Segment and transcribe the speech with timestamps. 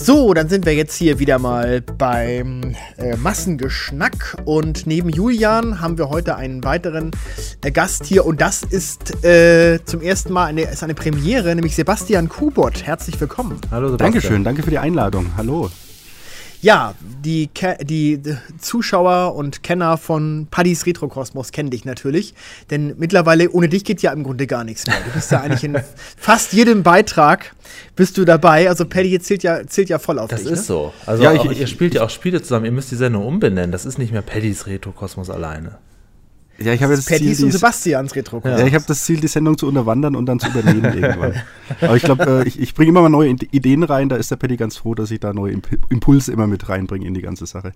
[0.00, 5.98] So, dann sind wir jetzt hier wieder mal beim äh, Massengeschnack und neben Julian haben
[5.98, 7.10] wir heute einen weiteren
[7.64, 11.74] äh, Gast hier und das ist äh, zum ersten Mal eine, ist eine Premiere, nämlich
[11.74, 12.84] Sebastian Kubot.
[12.84, 13.60] Herzlich willkommen.
[13.72, 14.12] Hallo Sebastian.
[14.12, 15.32] Dankeschön, danke für die Einladung.
[15.36, 15.68] Hallo.
[16.60, 16.94] Ja,
[17.24, 17.48] die,
[17.82, 18.20] die
[18.60, 22.34] Zuschauer und Kenner von Paddys Retrokosmos kennen dich natürlich.
[22.70, 24.96] Denn mittlerweile, ohne dich geht ja im Grunde gar nichts mehr.
[25.04, 25.78] Du bist ja eigentlich in
[26.16, 27.54] fast jedem Beitrag
[27.94, 28.68] bist du dabei.
[28.68, 30.50] Also Paddy zählt ja, zählt ja voll auf das dich.
[30.50, 30.74] Das ist ne?
[30.74, 30.92] so.
[31.06, 32.64] Also ja, ich, ihr spielt ja auch Spiele zusammen.
[32.64, 33.70] Ihr müsst die Sendung umbenennen.
[33.70, 35.78] Das ist nicht mehr Paddys Retrokosmos alleine.
[36.60, 38.42] Ja, ich habe das Ziel, und Sebastians Retro.
[38.44, 41.34] Ja, ich habe das Ziel, die Sendung zu unterwandern und dann zu übernehmen irgendwann.
[41.80, 44.08] Aber ich glaube, äh, ich, ich bringe immer mal neue Ideen rein.
[44.08, 47.14] Da ist der Paddy ganz froh, dass ich da neue Impulse immer mit reinbringe in
[47.14, 47.74] die ganze Sache.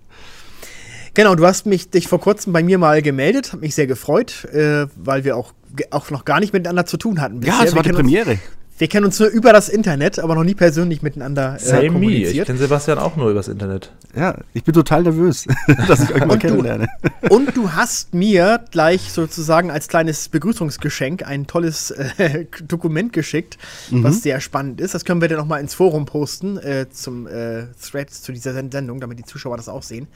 [1.13, 4.45] Genau, du hast mich dich vor kurzem bei mir mal gemeldet, hat mich sehr gefreut,
[4.45, 5.53] äh, weil wir auch,
[5.91, 7.39] auch noch gar nicht miteinander zu tun hatten.
[7.39, 7.59] Bisher.
[7.59, 8.31] Ja, es war die Premiere.
[8.31, 8.39] Uns,
[8.77, 12.33] wir kennen uns nur über das Internet, aber noch nie persönlich miteinander äh, Same kommuniziert.
[12.33, 12.41] Me.
[12.41, 13.91] Ich kenne Sebastian auch nur übers Internet.
[14.15, 15.45] Ja, ich bin total nervös,
[15.87, 16.87] dass ich euch mal kennenlerne.
[17.21, 23.57] Du, und du hast mir gleich sozusagen als kleines Begrüßungsgeschenk ein tolles äh, Dokument geschickt,
[23.91, 24.03] mhm.
[24.03, 24.93] was sehr spannend ist.
[24.93, 28.53] Das können wir dann noch mal ins Forum posten äh, zum äh, Thread zu dieser
[28.53, 30.07] Sendung, damit die Zuschauer das auch sehen.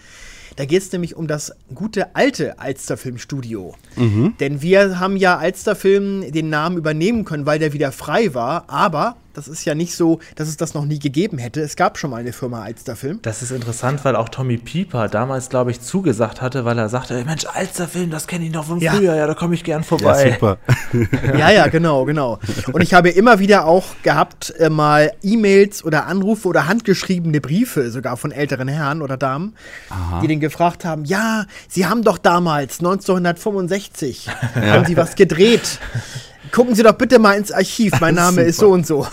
[0.58, 3.76] Da geht es nämlich um das gute alte Alsterfilmstudio.
[3.96, 4.34] Mhm.
[4.40, 8.66] Denn wir haben ja Alsterfilm den Namen übernehmen können, weil der wieder frei war.
[8.68, 11.62] Aber das ist ja nicht so, dass es das noch nie gegeben hätte.
[11.62, 13.20] Es gab schon mal eine Firma Alsterfilm.
[13.22, 17.24] Das ist interessant, weil auch Tommy Pieper damals, glaube ich, zugesagt hatte, weil er sagte,
[17.24, 18.94] Mensch, Alsterfilm, das kenne ich noch von ja.
[18.94, 20.30] früher, ja, da komme ich gern vorbei.
[20.30, 20.58] Ja, super.
[21.38, 22.40] ja, ja, genau, genau.
[22.74, 27.92] Und ich habe immer wieder auch gehabt, äh, mal E-Mails oder Anrufe oder handgeschriebene Briefe,
[27.92, 29.54] sogar von älteren Herren oder Damen,
[29.92, 30.20] Aha.
[30.22, 34.62] die den gefragt haben, ja, Sie haben doch damals, 1965, ja.
[34.74, 35.80] haben Sie was gedreht
[36.52, 39.08] gucken Sie doch bitte mal ins Archiv, mein Name ist so und so.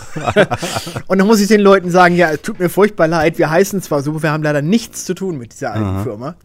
[1.07, 3.81] und dann muss ich den Leuten sagen, ja, es tut mir furchtbar leid, wir heißen
[3.81, 6.03] zwar so, wir haben leider nichts zu tun mit dieser alten Aha.
[6.03, 6.35] Firma.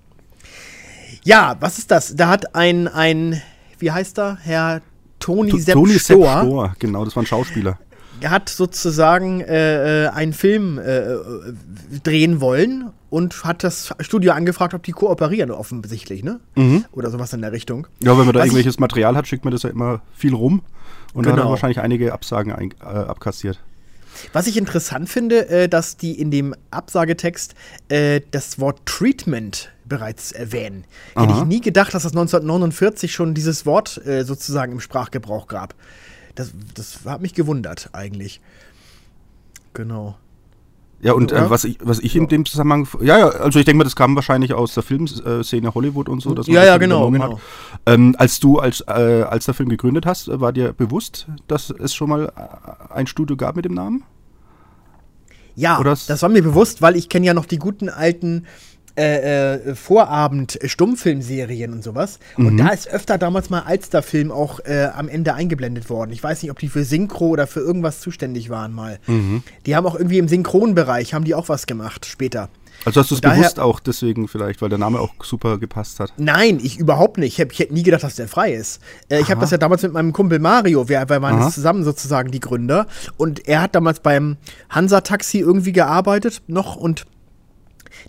[1.23, 2.15] Ja, was ist das?
[2.17, 3.43] Da hat ein, ein
[3.79, 4.81] wie heißt er, Herr
[5.19, 6.41] Toni Sepp Toni Stohr.
[6.41, 7.79] Stohr, genau, das war ein Schauspieler.
[8.21, 11.17] Er hat sozusagen äh, äh, einen Film äh,
[12.03, 16.41] drehen wollen und hat das Studio angefragt, ob die kooperieren, offensichtlich, ne?
[16.55, 16.85] Mhm.
[16.93, 17.87] Oder sowas in der Richtung.
[18.03, 20.63] Ja, wenn man da Was irgendwelches Material hat, schickt man das ja immer viel rum.
[21.13, 21.25] Und genau.
[21.25, 21.51] da hat er genau.
[21.51, 23.61] wahrscheinlich einige Absagen ein, äh, abkassiert.
[24.33, 27.55] Was ich interessant finde, äh, dass die in dem Absagetext
[27.89, 30.85] äh, das Wort Treatment bereits erwähnen.
[31.15, 31.25] Aha.
[31.25, 35.75] Hätte ich nie gedacht, dass es 1949 schon dieses Wort äh, sozusagen im Sprachgebrauch gab.
[36.35, 38.41] Das, das hat mich gewundert eigentlich.
[39.75, 40.17] Genau.
[41.03, 43.79] Ja, und äh, was ich, was ich in dem Zusammenhang, ja, ja, also ich denke
[43.79, 46.35] mal, das kam wahrscheinlich aus der Filmszene Hollywood und so.
[46.35, 47.41] Dass ja, ja, genau, genau.
[47.87, 51.95] Ähm, als du, als, äh, als der Film gegründet hast, war dir bewusst, dass es
[51.95, 54.05] schon mal äh, ein Studio gab mit dem Namen?
[55.57, 58.47] Ja, das war mir bewusst, weil ich kenne ja noch die guten alten
[58.97, 62.19] äh, äh, Vorabend-Stummfilmserien und sowas.
[62.37, 62.47] Mhm.
[62.47, 66.13] Und da ist öfter damals mal Alsterfilm auch äh, am Ende eingeblendet worden.
[66.13, 68.99] Ich weiß nicht, ob die für Synchro oder für irgendwas zuständig waren mal.
[69.07, 69.43] Mhm.
[69.67, 72.49] Die haben auch irgendwie im Synchronbereich, haben die auch was gemacht später.
[72.85, 76.13] Also hast du es bewusst auch deswegen vielleicht, weil der Name auch super gepasst hat?
[76.17, 77.35] Nein, ich überhaupt nicht.
[77.35, 78.81] Ich, hab, ich hätte nie gedacht, dass der frei ist.
[79.09, 81.51] Äh, ich habe das ja damals mit meinem Kumpel Mario, wir, wir waren Aha.
[81.51, 82.87] zusammen sozusagen die Gründer.
[83.17, 84.39] Und er hat damals beim
[84.71, 87.05] Hansa-Taxi irgendwie gearbeitet noch und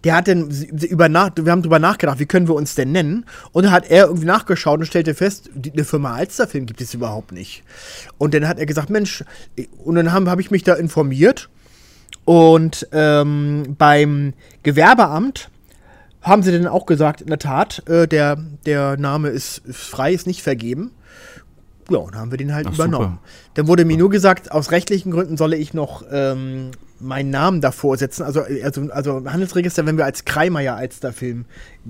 [0.03, 0.49] der hat dann
[0.89, 3.25] über nach, wir haben drüber nachgedacht, wie können wir uns denn nennen?
[3.51, 6.93] Und dann hat er irgendwie nachgeschaut und stellte fest, die, eine Firma Alsterfilm gibt es
[6.93, 7.63] überhaupt nicht.
[8.17, 9.23] Und dann hat er gesagt, Mensch,
[9.83, 11.49] und dann habe hab ich mich da informiert
[12.25, 15.49] und ähm, beim Gewerbeamt
[16.21, 20.27] haben sie dann auch gesagt, in der Tat, äh, der, der Name ist, frei, ist
[20.27, 20.91] nicht vergeben.
[21.89, 23.19] Ja, und dann haben wir den halt Ach, übernommen.
[23.21, 23.51] Super.
[23.55, 27.97] Dann wurde mir nur gesagt, aus rechtlichen Gründen solle ich noch ähm, meinen Namen davor
[27.97, 28.23] setzen.
[28.23, 31.45] Also, also, also Handelsregister, wenn wir als Kreimeier Alster-Film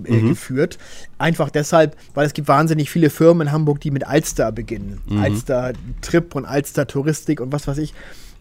[0.06, 0.30] äh, mhm.
[0.30, 0.78] geführt.
[1.18, 5.02] Einfach deshalb, weil es gibt wahnsinnig viele Firmen in Hamburg, die mit Alster beginnen.
[5.08, 5.20] Mhm.
[5.20, 7.94] Alster Trip und Alster Touristik und was weiß ich.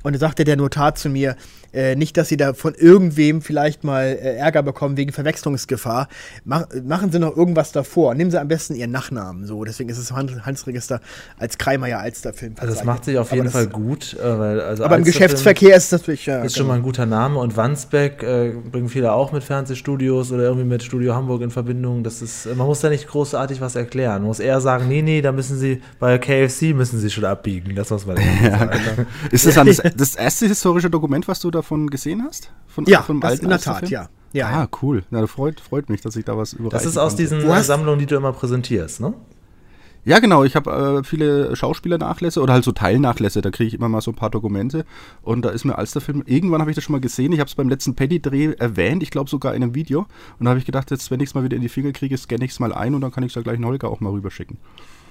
[0.02, 1.36] Und da sagte der Notar zu mir,
[1.72, 6.08] äh, nicht, dass Sie da von irgendwem vielleicht mal äh, Ärger bekommen wegen Verwechslungsgefahr.
[6.44, 8.14] Mach, machen Sie noch irgendwas davor.
[8.14, 9.46] Nehmen Sie am besten Ihren Nachnamen.
[9.46, 11.00] So, deswegen ist es im Handelsregister
[11.38, 12.54] als Kreimeier Alsterfilm.
[12.58, 14.14] Also das macht sich auf jeden Fall gut.
[14.14, 16.26] Äh, weil, also aber im Geschäftsverkehr ist das natürlich.
[16.26, 16.72] Ja, ist schon genau.
[16.72, 17.38] mal ein guter Name.
[17.38, 22.02] Und Wandsbeck äh, bringen viele auch mit Fernsehstudios oder irgendwie mit Studio Hamburg in Verbindung.
[22.02, 24.22] Das ist, man muss da nicht großartig was erklären.
[24.22, 27.76] Man muss eher sagen, nee, nee, da müssen Sie bei KFC müssen Sie schon abbiegen.
[27.76, 29.06] Das muss man ja, sagen.
[29.30, 32.52] Ist das das, das erste historische Dokument, was du da davon gesehen hast?
[32.66, 34.08] Von, ja, von das in der Tat, ja.
[34.32, 34.48] ja.
[34.48, 35.04] Ah, cool.
[35.10, 38.06] Na, freut, freut mich, dass ich da was überreichen Das ist aus diesen Sammlungen, die
[38.06, 39.14] du immer präsentierst, ne?
[40.04, 40.44] Ja, genau.
[40.44, 43.42] Ich habe äh, viele Schauspielernachlässe oder halt so Teilnachlässe.
[43.42, 44.86] Da kriege ich immer mal so ein paar Dokumente.
[45.22, 46.22] Und da ist mir Alsterfilm.
[46.24, 47.32] Irgendwann habe ich das schon mal gesehen.
[47.32, 49.02] Ich habe es beim letzten Paddy-Dreh erwähnt.
[49.02, 50.06] Ich glaube sogar in einem Video.
[50.38, 52.16] Und da habe ich gedacht, jetzt, wenn ich es mal wieder in die Finger kriege,
[52.16, 54.10] scanne ich es mal ein und dann kann ich es ja gleich Holger auch mal
[54.10, 54.56] rüberschicken.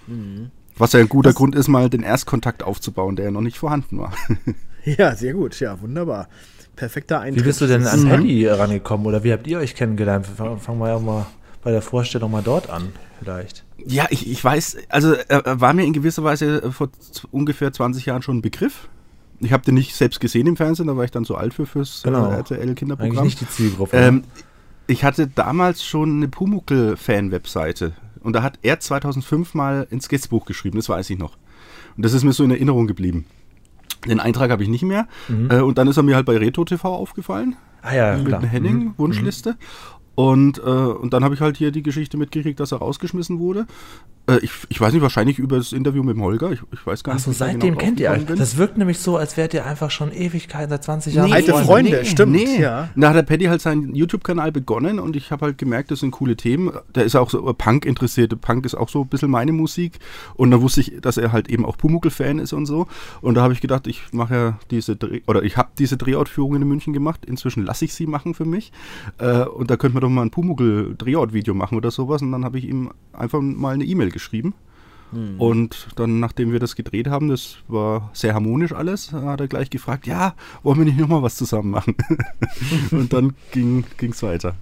[0.08, 0.50] Mhm.
[0.80, 3.60] Was ja ein guter das Grund ist, mal den Erstkontakt aufzubauen, der ja noch nicht
[3.60, 4.14] vorhanden war.
[4.86, 5.60] ja, sehr gut.
[5.60, 6.30] Ja, wunderbar.
[6.76, 7.44] Perfekter Eintritt.
[7.44, 10.26] Wie bist du denn an Paddy rangekommen oder wie habt ihr euch kennengelernt?
[10.26, 11.26] Fangen wir ja mal
[11.62, 13.66] bei der Vorstellung mal dort an, vielleicht.
[13.86, 16.90] Ja, ich, ich weiß, also er war mir in gewisser Weise vor
[17.32, 18.88] ungefähr 20 Jahren schon ein Begriff.
[19.42, 21.66] Ich habe den nicht selbst gesehen im Fernsehen, da war ich dann so alt für
[21.66, 22.30] fürs äh, genau.
[22.30, 23.18] RTL Kinderprogramm.
[23.18, 23.98] Eigentlich nicht die Zielgruppe.
[23.98, 24.24] Ähm,
[24.88, 30.78] ich hatte damals schon eine Pumuckel-Fan-Webseite und da hat er 2005 mal ins Skizbuch geschrieben,
[30.78, 31.38] das weiß ich noch.
[31.96, 33.26] Und das ist mir so in Erinnerung geblieben.
[34.08, 35.08] Den Eintrag habe ich nicht mehr.
[35.28, 35.50] Mhm.
[35.52, 37.56] Äh, und dann ist er mir halt bei Retro TV aufgefallen.
[37.82, 38.46] Ah ja, mit klar.
[38.46, 38.94] Henning, mhm.
[38.98, 39.52] Wunschliste.
[39.52, 39.56] Mhm.
[40.16, 43.68] Und, äh, und dann habe ich halt hier die Geschichte mitgekriegt, dass er rausgeschmissen wurde.
[44.28, 46.52] Äh, ich, ich weiß nicht, wahrscheinlich über das Interview mit dem Holger.
[46.52, 47.22] Ich, ich weiß gar nicht.
[47.22, 48.26] Achso, seitdem genau kennt ihr euch.
[48.26, 51.30] Das wirkt nämlich so, als wärt ihr einfach schon Ewigkeiten, seit 20 Jahren.
[51.30, 52.32] Nee, alte Freunde, nee, stimmt.
[52.32, 52.60] Nee.
[52.60, 52.90] Ja.
[52.96, 56.12] Da hat der Paddy halt seinen YouTube-Kanal begonnen und ich habe halt gemerkt, das sind
[56.12, 56.72] coole Themen.
[56.94, 58.40] Der ist auch so Punk interessiert.
[58.42, 60.00] Punk ist auch so ein bisschen meine Musik.
[60.36, 62.88] Und da wusste ich, dass er halt eben auch Pumuckl-Fan ist und so.
[63.22, 66.62] Und da habe ich gedacht, ich mache ja diese Dreh oder ich habe diese Drehortführungen
[66.62, 67.26] in München gemacht.
[67.26, 68.72] Inzwischen lasse ich sie machen für mich.
[69.18, 72.22] Äh, und da könnte man doch mal ein Pumuckl-Drehort-Video machen oder sowas.
[72.22, 74.54] Und dann habe ich ihm einfach mal eine E-Mail geschrieben
[75.12, 75.40] Mhm.
[75.40, 79.70] Und dann, nachdem wir das gedreht haben, das war sehr harmonisch alles, hat er gleich
[79.70, 81.96] gefragt, ja, wollen wir nicht nochmal was zusammen machen?
[82.92, 84.56] und dann ging es weiter.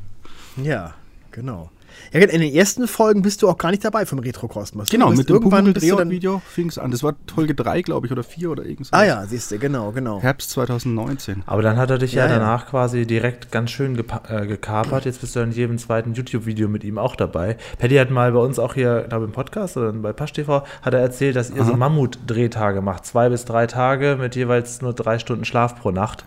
[0.61, 0.93] Ja,
[1.31, 1.69] genau.
[2.13, 4.89] Ja, in den ersten Folgen bist du auch gar nicht dabei vom Retro-Kosmos.
[4.89, 6.91] Genau, mit dem Pumuckl-Video fing es an.
[6.91, 8.93] Das war Folge 3, glaube ich, oder 4 oder irgendwas.
[8.93, 10.21] Ah ja, siehst du, genau, genau.
[10.21, 11.43] Herbst 2019.
[11.45, 12.69] Aber dann hat er dich ja, ja danach ja.
[12.69, 13.97] quasi direkt ganz schön
[14.29, 15.05] äh, gekapert.
[15.05, 17.57] Jetzt bist du in jedem zweiten YouTube-Video mit ihm auch dabei.
[17.77, 20.93] Paddy hat mal bei uns auch hier, glaube im Podcast oder bei Pasch TV, hat
[20.93, 21.71] er erzählt, dass ihr Aha.
[21.71, 23.05] so Mammut-Drehtage macht.
[23.05, 26.25] Zwei bis drei Tage mit jeweils nur drei Stunden Schlaf pro Nacht.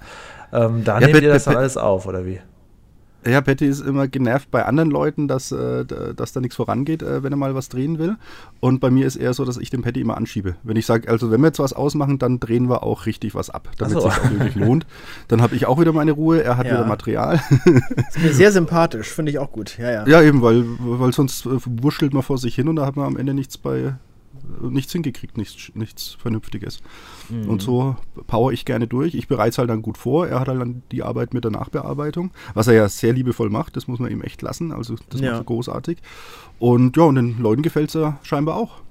[0.52, 2.40] Ähm, da ja, nehmt ihr das dann alles auf, oder wie?
[3.26, 7.22] Ja, Patty ist immer genervt bei anderen Leuten, dass, äh, dass da nichts vorangeht, äh,
[7.22, 8.16] wenn er mal was drehen will.
[8.60, 10.56] Und bei mir ist eher so, dass ich den Patty immer anschiebe.
[10.62, 13.50] Wenn ich sage, also wenn wir jetzt was ausmachen, dann drehen wir auch richtig was
[13.50, 14.08] ab, damit es so.
[14.08, 14.86] sich auch wirklich lohnt.
[15.28, 16.72] Dann habe ich auch wieder meine Ruhe, er hat ja.
[16.72, 17.40] wieder Material.
[18.08, 19.76] ist mir sehr sympathisch, finde ich auch gut.
[19.78, 20.06] Ja, ja.
[20.06, 23.06] ja eben, weil, weil sonst äh, wurschtelt man vor sich hin und da hat man
[23.06, 23.94] am Ende nichts bei,
[24.60, 26.80] nichts hingekriegt, nichts, nichts Vernünftiges.
[27.28, 27.48] Mhm.
[27.48, 29.14] Und so power ich gerne durch.
[29.14, 30.26] Ich bereite es halt dann gut vor.
[30.26, 33.76] Er hat halt dann die Arbeit mit der Nachbearbeitung, was er ja sehr liebevoll macht.
[33.76, 34.72] Das muss man ihm echt lassen.
[34.72, 35.32] Also das ja.
[35.32, 35.98] macht er großartig.
[36.58, 38.82] Und ja, und den Leuten gefällt es ja scheinbar auch.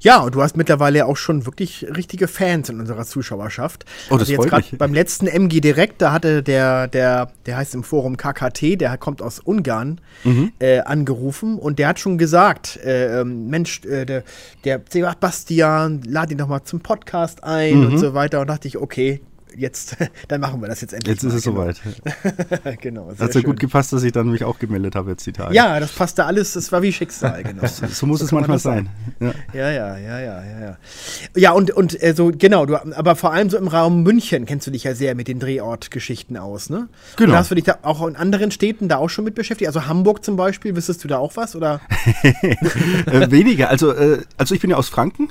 [0.00, 3.84] Ja, und du hast mittlerweile auch schon wirklich richtige Fans in unserer Zuschauerschaft.
[4.08, 7.74] Oh, das also jetzt gerade beim letzten MG Direkt, da hatte der, der, der heißt
[7.74, 10.52] im Forum KKT, der kommt aus Ungarn, mhm.
[10.58, 14.24] äh, angerufen und der hat schon gesagt, äh, ähm, Mensch, äh, der,
[14.64, 17.86] der Sebastian, lad ihn doch mal zum Podcast ein mhm.
[17.86, 18.40] und so weiter.
[18.40, 19.20] Und dachte ich, okay,
[19.56, 19.96] jetzt,
[20.28, 21.14] dann machen wir das jetzt endlich.
[21.14, 21.56] Jetzt mal, ist es genau.
[21.62, 22.80] soweit.
[22.80, 23.12] genau.
[23.18, 25.54] Hat ja gut gepasst, dass ich dann mich auch gemeldet habe jetzt die Tage.
[25.54, 27.62] Ja, das passte alles, das war wie Schicksal, genau.
[27.66, 28.88] so, so muss so es manchmal sein.
[29.20, 29.32] Ja.
[29.52, 30.76] ja, ja, ja, ja, ja.
[31.36, 34.66] Ja, und, und äh, so, genau, du, aber vor allem so im Raum München kennst
[34.66, 36.88] du dich ja sehr mit den Drehortgeschichten aus, ne?
[37.16, 37.32] Genau.
[37.32, 39.68] Und hast du dich da auch in anderen Städten da auch schon mit beschäftigt?
[39.68, 41.80] Also Hamburg zum Beispiel, wüsstest du da auch was, oder?
[42.22, 45.30] äh, weniger, also, äh, also ich bin ja aus Franken,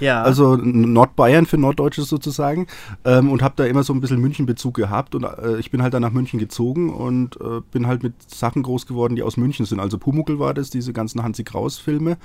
[0.00, 0.22] ja.
[0.22, 2.66] Also Nordbayern für Norddeutsches sozusagen.
[3.04, 5.14] Ähm, und habe da immer so ein bisschen München-Bezug gehabt.
[5.14, 8.62] Und äh, ich bin halt dann nach München gezogen und äh, bin halt mit Sachen
[8.62, 9.80] groß geworden, die aus München sind.
[9.80, 12.16] Also Pumuckel war das, diese ganzen Hansi Kraus-Filme.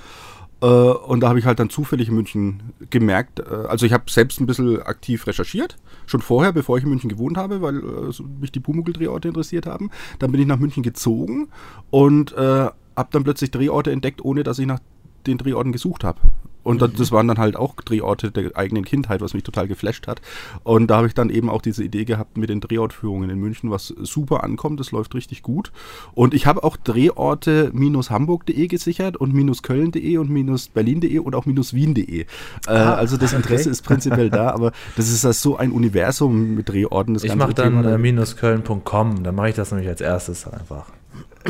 [0.60, 4.04] Äh, und da habe ich halt dann zufällig in München gemerkt, äh, also ich habe
[4.10, 8.22] selbst ein bisschen aktiv recherchiert, schon vorher, bevor ich in München gewohnt habe, weil äh,
[8.40, 9.90] mich die Pumuckl-Drehorte interessiert haben.
[10.18, 11.48] Dann bin ich nach München gezogen
[11.90, 14.80] und äh, habe dann plötzlich Drehorte entdeckt, ohne dass ich nach
[15.26, 16.20] den Drehorten gesucht habe.
[16.66, 16.92] Und mhm.
[16.96, 20.20] das waren dann halt auch Drehorte der eigenen Kindheit, was mich total geflasht hat.
[20.64, 23.70] Und da habe ich dann eben auch diese Idee gehabt mit den Drehortführungen in München,
[23.70, 24.80] was super ankommt.
[24.80, 25.70] Das läuft richtig gut.
[26.14, 31.72] Und ich habe auch Drehorte-hamburg.de gesichert und minus köln.de und minus berlin.de und auch minus
[31.72, 32.22] wien.de.
[32.22, 32.26] Äh,
[32.66, 33.70] ah, also das Interesse okay.
[33.70, 37.14] ist prinzipiell da, aber das ist also so ein Universum mit Drehorten.
[37.14, 40.86] Das ich mache dann äh, minus köln.com, dann mache ich das nämlich als erstes einfach.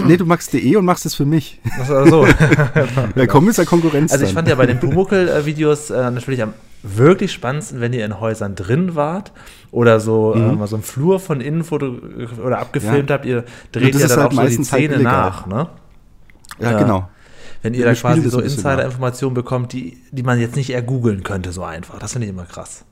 [0.04, 1.60] Nee, du magst DE und machst es für mich.
[1.80, 2.26] Ach so.
[3.16, 4.12] ja, komm, ist ja Konkurrenz.
[4.12, 8.20] Also ich fand ja bei den Pumuckel-Videos äh, natürlich am wirklich spannendsten, wenn ihr in
[8.20, 9.32] Häusern drin wart
[9.70, 10.50] oder so mhm.
[10.50, 11.98] äh, mal so einen Flur von innen foto
[12.44, 13.14] oder abgefilmt ja.
[13.14, 13.26] habt.
[13.26, 15.68] Ihr dreht ja, ja dann halt auch so die Szene nach, ne?
[16.58, 17.08] Ja, ja, genau.
[17.62, 21.52] Wenn ihr da quasi so Insider-Informationen bekommt, die, die man jetzt nicht eher googeln könnte,
[21.52, 21.98] so einfach.
[21.98, 22.84] Das finde ich immer krass.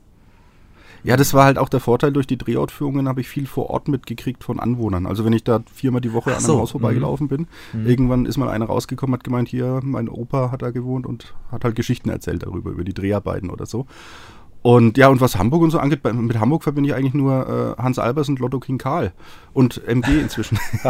[1.05, 3.87] Ja, das war halt auch der Vorteil durch die Drehortführungen, habe ich viel vor Ort
[3.87, 5.05] mitgekriegt von Anwohnern.
[5.05, 7.29] Also wenn ich da viermal die Woche Ach an so, einem Haus vorbeigelaufen mhm.
[7.29, 7.47] bin,
[7.85, 11.63] irgendwann ist mal einer rausgekommen, hat gemeint, hier, mein Opa hat da gewohnt und hat
[11.63, 13.85] halt Geschichten erzählt darüber, über die Dreharbeiten oder so.
[14.65, 17.79] Und ja, und was Hamburg und so angeht, mit Hamburg verbinde ich eigentlich nur äh,
[17.83, 19.11] Hans Albers und Lotto King Karl
[19.53, 20.57] und MG inzwischen.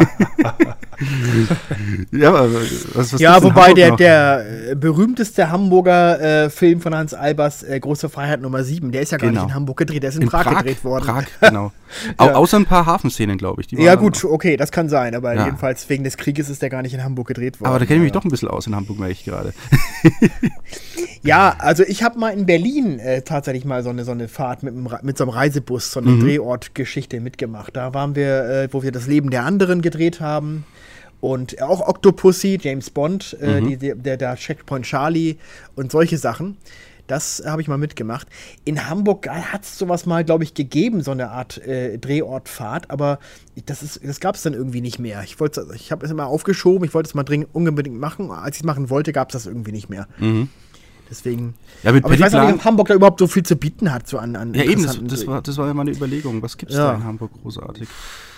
[2.10, 3.96] ja, aber was, was ja, in wobei der, noch?
[3.98, 9.02] der äh, berühmteste Hamburger äh, Film von Hans Albers, äh, Große Freiheit Nummer 7, der
[9.02, 9.42] ist ja gar Genau.
[9.42, 11.04] nicht in Hamburg gedreht, der ist in, Prag, gedreht worden.
[11.04, 11.70] Prag, genau.
[12.16, 13.66] Au, außer ein paar Hafenszenen, glaube ich.
[13.66, 15.44] die Ja, gut, okay, das kann sein, aber Ja.
[15.44, 17.68] jedenfalls wegen des Krieges ist der gar nicht in Hamburg gedreht worden.
[17.68, 18.20] Aber da kenne ich mich Ja.
[18.20, 19.52] doch ein bisschen aus in Hamburg, merke ich gerade.
[21.22, 24.62] Ja, also ich habe mal in Berlin äh, tatsächlich mal so eine, so eine Fahrt
[24.62, 26.20] mit, einem mit so einem Reisebus, so eine Mhm.
[26.20, 27.76] Drehortgeschichte mitgemacht.
[27.76, 30.64] Da waren wir, äh, wo wir das Leben der anderen gedreht haben.
[31.20, 33.78] Und auch Octopussy, James Bond, äh, Mhm.
[33.78, 35.36] die, der, der Checkpoint Charlie
[35.74, 36.56] und solche Sachen.
[37.08, 38.26] Das habe ich mal mitgemacht.
[38.64, 43.20] In Hamburg hat es sowas mal, glaube ich, gegeben, so eine Art äh, Drehortfahrt, aber
[43.64, 45.22] das, ist- das gab es dann irgendwie nicht mehr.
[45.22, 45.36] Ich,
[45.76, 48.32] ich habe es immer aufgeschoben, ich wollte es mal dringend unbedingt machen.
[48.32, 50.08] Als ich es machen wollte, gab es das irgendwie nicht mehr.
[51.08, 51.54] Deswegen.
[51.84, 53.92] Ja, mit aber ich weiß auch nicht, ob Hamburg da überhaupt so viel zu bieten
[53.92, 56.42] hat, so an, an Ja, eben, das, das, war, das war ja meine Überlegung.
[56.42, 56.88] Was gibt es Ja.
[56.90, 57.88] da in Hamburg großartig?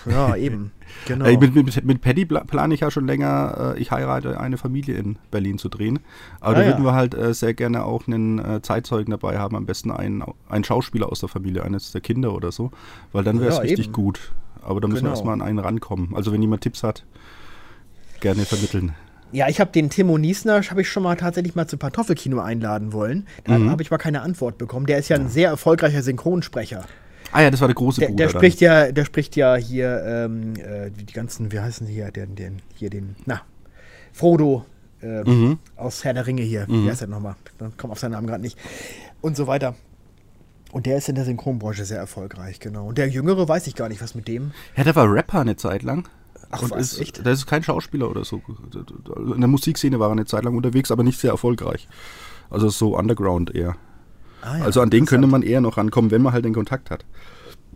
[0.09, 0.71] Ja, eben.
[1.05, 1.25] Genau.
[1.25, 4.95] Mit, mit, mit Paddy pla- plane ich ja schon länger, äh, ich heirate eine Familie
[4.97, 5.99] in Berlin zu drehen.
[6.41, 6.67] Aber Ah, da ja.
[6.69, 10.23] würden wir halt äh, sehr gerne auch einen äh, Zeitzeugen dabei haben, am besten einen,
[10.49, 12.71] einen Schauspieler aus der Familie, eines der Kinder oder so,
[13.11, 13.93] weil dann wäre es Ja, richtig eben.
[13.93, 14.31] gut.
[14.63, 15.09] Aber da müssen Genau.
[15.11, 16.15] wir erstmal an einen rankommen.
[16.15, 17.05] Also wenn jemand Tipps hat,
[18.19, 18.93] gerne vermitteln.
[19.31, 22.93] Ja, ich habe den Timo Niesner, habe ich schon mal tatsächlich mal zu Pantoffelkino einladen
[22.93, 23.27] wollen.
[23.43, 23.69] Da Mhm.
[23.69, 24.85] habe ich mal keine Antwort bekommen.
[24.87, 26.85] Der ist ja ein sehr erfolgreicher Synchronsprecher.
[27.31, 28.23] Ah ja, das war der große Der, Bruder.
[28.25, 32.09] der spricht ja, der spricht ja hier ähm, äh, die ganzen, wie heißen die hier,
[32.11, 33.41] den, den, hier den, na,
[34.13, 34.65] Frodo
[35.03, 35.59] ähm, Mhm.
[35.75, 36.65] aus Herr der Ringe hier.
[36.67, 37.35] Wie heißt der nochmal?
[37.69, 38.57] Ich komme auf seinen Namen gerade nicht.
[39.21, 39.75] Und so weiter.
[40.71, 42.87] Und der ist in der Synchronbranche sehr erfolgreich, genau.
[42.87, 44.51] Und der Jüngere weiß ich gar nicht, was mit dem.
[44.75, 46.07] Ja, der war Rapper eine Zeit lang.
[46.51, 47.25] Ach, und was, ist, echt?
[47.25, 48.41] Der ist kein Schauspieler oder so.
[49.33, 51.87] In der Musikszene war er eine Zeit lang unterwegs, aber nicht sehr erfolgreich.
[52.49, 53.75] Also so Underground eher.
[54.41, 56.89] Ah, ja, also an den könnte man eher noch rankommen, wenn man halt den Kontakt
[56.89, 57.05] hat.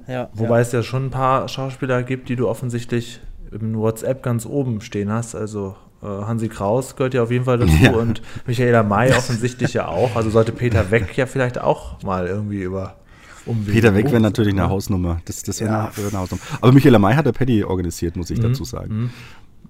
[0.08, 4.46] Ja, Wobei es ja schon ein paar Schauspieler gibt, die du offensichtlich im WhatsApp ganz
[4.46, 5.36] oben stehen hast.
[5.36, 7.92] Also äh, Hansi Kraus gehört ja auf jeden Fall dazu Ja.
[7.92, 10.16] und Michaela May offensichtlich ja auch.
[10.16, 12.96] Also sollte Peter Weck ja vielleicht auch mal irgendwie über
[13.46, 13.72] Umwege.
[13.74, 15.22] Peter Weck wäre natürlich eine Hausnummer.
[15.26, 15.92] Das, das wäre Ja.
[15.98, 16.42] eine, eine Hausnummer.
[16.62, 18.44] Aber Michaela May hat der Paddy organisiert, muss ich Mhm.
[18.44, 19.12] dazu sagen.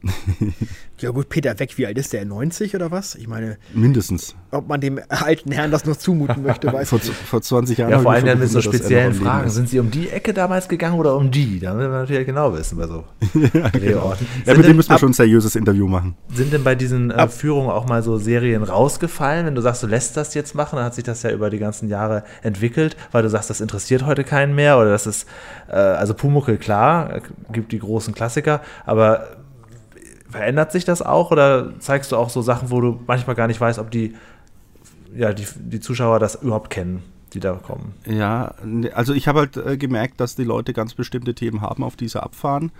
[1.00, 2.24] Ja gut, Peter Weck, wie alt ist der?
[2.24, 3.16] 90 oder was?
[3.16, 4.36] Ich meine, Mindestens.
[4.52, 7.18] ob man dem alten Herrn das noch zumuten möchte, weiß Vor, ich nicht.
[7.18, 7.92] vor 20 Jahren.
[7.92, 9.50] Ja, vor allem dann mit so speziellen Fragen.
[9.50, 11.60] Sind sie um die Ecke damals gegangen oder um die?
[11.60, 14.28] Da will man natürlich genau wissen bei so Drehorten.
[14.46, 16.16] Ja, Sind mit dem denn- müssen wir schon ein seriöses Interview machen.
[16.34, 19.88] Sind denn bei diesen äh, Führungen auch mal so Serien rausgefallen, wenn du sagst, du
[19.88, 23.24] lässt das jetzt machen, dann hat sich das ja über die ganzen Jahre entwickelt, weil
[23.24, 25.28] du sagst, das interessiert heute keinen mehr oder das ist,
[25.70, 29.38] äh, also Pumuckel, klar, äh, gibt die großen Klassiker, aber
[30.34, 33.62] verändert sich das auch oder zeigst du auch so Sachen, wo du manchmal gar nicht
[33.62, 34.16] weißt, ob die,
[35.16, 37.94] ja, die, die Zuschauer das überhaupt kennen, die da kommen?
[38.08, 41.84] Ja, ne, also ich habe halt äh, gemerkt, dass die Leute ganz bestimmte Themen haben,
[41.84, 42.72] auf die sie abfahren.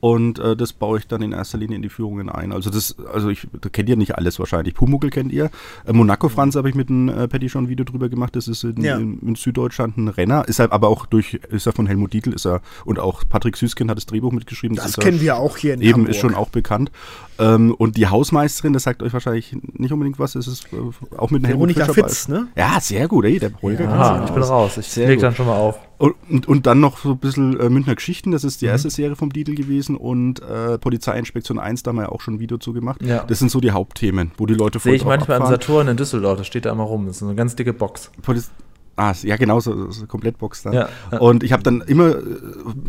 [0.00, 2.52] Und äh, das baue ich dann in erster Linie in die Führungen ein.
[2.52, 4.74] Also das, also ich da kennt ihr nicht alles wahrscheinlich.
[4.74, 5.50] Pumuckel kennt ihr.
[5.86, 8.36] Äh, Monaco Franz habe ich mit dem äh, Patty schon ein Video drüber gemacht.
[8.36, 8.96] Das ist in, Ja.
[8.96, 10.46] in, in Süddeutschland ein Renner.
[10.46, 13.56] Ist halt aber auch durch, ist er von Helmut Dietl, ist er und auch Patrick
[13.56, 14.76] Süßkind hat das Drehbuch mitgeschrieben.
[14.76, 16.10] Das ist er kennen wir auch hier in Eben, Hamburg.
[16.10, 16.90] ist schon auch bekannt.
[17.40, 21.30] Ähm, und die Hausmeisterin, das sagt euch wahrscheinlich nicht unbedingt was, ist es äh, auch
[21.30, 22.48] mit dem Helmut Fischer Fitz, ne?
[22.56, 23.78] Ja, sehr gut, ey, der Holger
[24.18, 24.50] sich ich bin aus.
[24.50, 24.76] raus.
[24.78, 25.24] Ich Sehr leg gut.
[25.24, 25.78] dann schon mal auf.
[25.98, 28.48] Und, und, dann noch so ein bisschen äh, Münchner Geschichten, das Mhm.
[28.48, 32.08] ist die erste Serie vom Dietl gewesen und äh, Polizeiinspektion 1, da haben wir ja
[32.10, 33.02] auch schon ein Video zu gemacht.
[33.02, 33.24] Ja.
[33.24, 35.60] Das sind so die Hauptthemen, wo die Leute Sehe ich manchmal abfahren.
[35.60, 37.06] Saturn in Düsseldorf, das steht da immer rum.
[37.06, 38.12] Das ist eine ganz dicke Box.
[38.22, 38.50] Poliz
[38.98, 40.72] Ah, ja, genau, so, so Komplettbox da.
[40.72, 41.18] Ja, ja.
[41.18, 42.20] Und ich habe dann immer äh,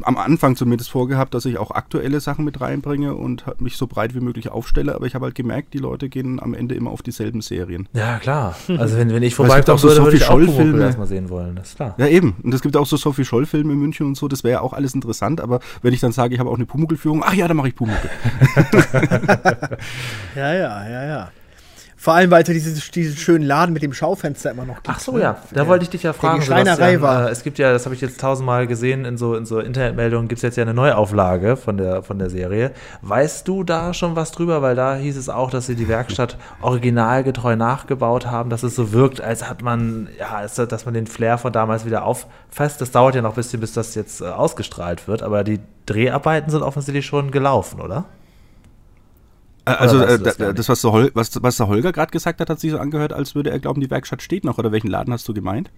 [0.01, 4.15] am Anfang zumindest vorgehabt, dass ich auch aktuelle Sachen mit reinbringe und mich so breit
[4.15, 4.95] wie möglich aufstelle.
[4.95, 7.87] Aber ich habe halt gemerkt, die Leute gehen am Ende immer auf dieselben Serien.
[7.93, 8.55] Ja, klar.
[8.77, 10.83] Also wenn, wenn ich vorbeikommen auch so würde, würde ich auch Scholl-Filme.
[10.83, 11.55] erstmal sehen wollen.
[11.55, 11.93] Das ist klar.
[11.99, 12.37] Ja, eben.
[12.41, 14.27] Und es gibt auch so Sophie Scholl-Filme in München und so.
[14.27, 15.39] Das wäre ja auch alles interessant.
[15.41, 17.75] Aber wenn ich dann sage, ich habe auch eine Pumuckl-Führung, ach ja, dann mache ich
[17.75, 18.09] Pumuckl.
[20.35, 21.31] Ja, ja, ja, ja.
[22.01, 24.87] Vor allem, weil es ja dieses, diesen schönen Laden mit dem Schaufenster immer noch gibt.
[24.87, 25.21] Ach so, ne?
[25.21, 25.37] ja.
[25.51, 26.39] Da wollte ich dich ja fragen.
[26.39, 27.01] die Schreinerei Sebastian.
[27.01, 27.27] war.
[27.27, 30.29] Äh, es gibt ja, das habe ich jetzt tausendmal gesehen in so, in so Internetmeldungen,
[30.29, 32.71] gibt es jetzt ja eine Neuauflage von der, von der Serie.
[33.01, 34.61] Weißt du da schon was drüber?
[34.61, 38.93] Weil da hieß es auch, dass sie die Werkstatt originalgetreu nachgebaut haben, dass es so
[38.93, 42.79] wirkt, als hat man, ja, dass man den Flair von damals wieder auffasst.
[42.79, 46.49] Das dauert ja noch ein bisschen, bis das jetzt äh, ausgestrahlt wird, aber die Dreharbeiten
[46.49, 48.05] sind offensichtlich schon gelaufen, oder?
[49.77, 52.59] Also äh, das das, was, der Hol was, was der Holger gerade gesagt hat, hat
[52.59, 54.57] sich so angehört, als würde er glauben, die Werkstatt steht noch.
[54.57, 55.69] Oder welchen Laden hast du gemeint?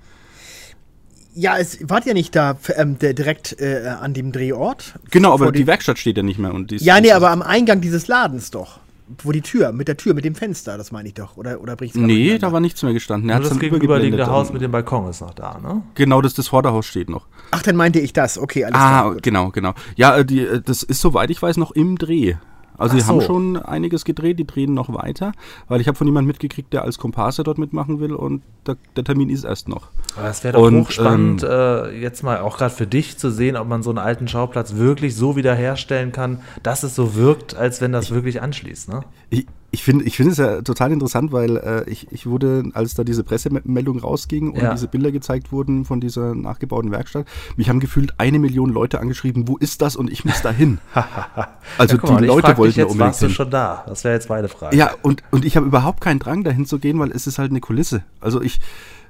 [1.33, 4.95] Ja, es wart ja nicht da ähm, der, direkt äh, an dem Drehort.
[5.12, 6.53] Genau, aber die Werkstatt steht ja nicht mehr.
[6.53, 8.79] Und Ja, nee, aber am Eingang dieses Ladens doch.
[9.24, 11.36] Wo die Tür, mit der Tür, mit dem Fenster, das meine ich doch.
[11.36, 13.29] Oder, oder grad Nee, da war nichts mehr gestanden.
[13.29, 15.81] Er Nur hat's das gegenüberliegende Haus mit dem Balkon ist noch da, ne?
[15.95, 17.27] Genau, das, das Vorderhaus steht noch.
[17.51, 18.38] Ach, dann meinte ich das.
[18.38, 19.13] Okay, alles Ah, klar.
[19.15, 19.24] gut.
[19.24, 19.74] genau, genau.
[19.98, 22.36] Ja, äh, die, äh, das ist, soweit ich weiß, noch im Dreh.
[22.81, 23.25] Also Ach die haben so.
[23.27, 25.33] schon einiges gedreht, die drehen noch weiter,
[25.67, 29.03] weil ich habe von jemandem mitgekriegt, der als Komparse dort mitmachen will und der, der
[29.03, 29.89] Termin ist erst noch.
[30.17, 33.55] Aber es wäre doch Und, hochspannend, äh, jetzt mal auch gerade für dich zu sehen,
[33.55, 37.81] ob man so einen alten Schauplatz wirklich so wiederherstellen kann, dass es so wirkt, als
[37.81, 38.89] wenn das wirklich anschließt.
[38.89, 39.01] Ne?
[39.29, 42.93] Ich, ich finde ich finde es ja total interessant, weil äh, ich, ich wurde, als
[42.93, 44.73] da diese Pressemeldung rausging und Ja.
[44.73, 47.25] diese Bilder gezeigt wurden von dieser nachgebauten Werkstatt,
[47.55, 50.79] mich haben gefühlt eine Million Leute angeschrieben, wo ist das und ich muss da hin.
[51.77, 53.85] also Ja, mal, die ich Leute wollten jetzt, unbedingt warst du schon da?
[53.87, 54.75] Das wäre jetzt meine Frage.
[54.75, 57.51] Ja, und, und ich habe überhaupt keinen Drang, dahin zu gehen, weil es ist halt
[57.51, 58.03] eine Kulisse.
[58.19, 58.59] Also ich,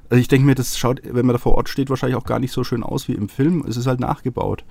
[0.10, 2.38] also ich denke mir, das schaut, wenn man da vor Ort steht, wahrscheinlich auch gar
[2.40, 3.66] nicht so schön aus wie im Film.
[3.68, 4.64] Es ist halt nachgebaut.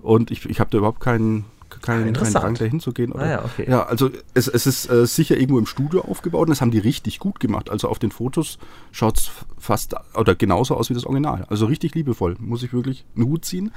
[0.00, 2.44] Und ich, ich habe da überhaupt keinen, keinen, keinen interessant.
[2.44, 3.12] Drang, dahin zu gehen.
[3.12, 3.66] Oder, Ah ja, okay.
[3.68, 6.78] ja, also es, es ist äh, sicher irgendwo im Studio aufgebaut und das haben die
[6.78, 7.70] richtig gut gemacht.
[7.70, 8.58] Also auf den Fotos
[8.92, 11.44] schaut es fast oder genauso aus wie das Original.
[11.48, 13.72] Also richtig liebevoll, muss ich wirklich einen Hut ziehen.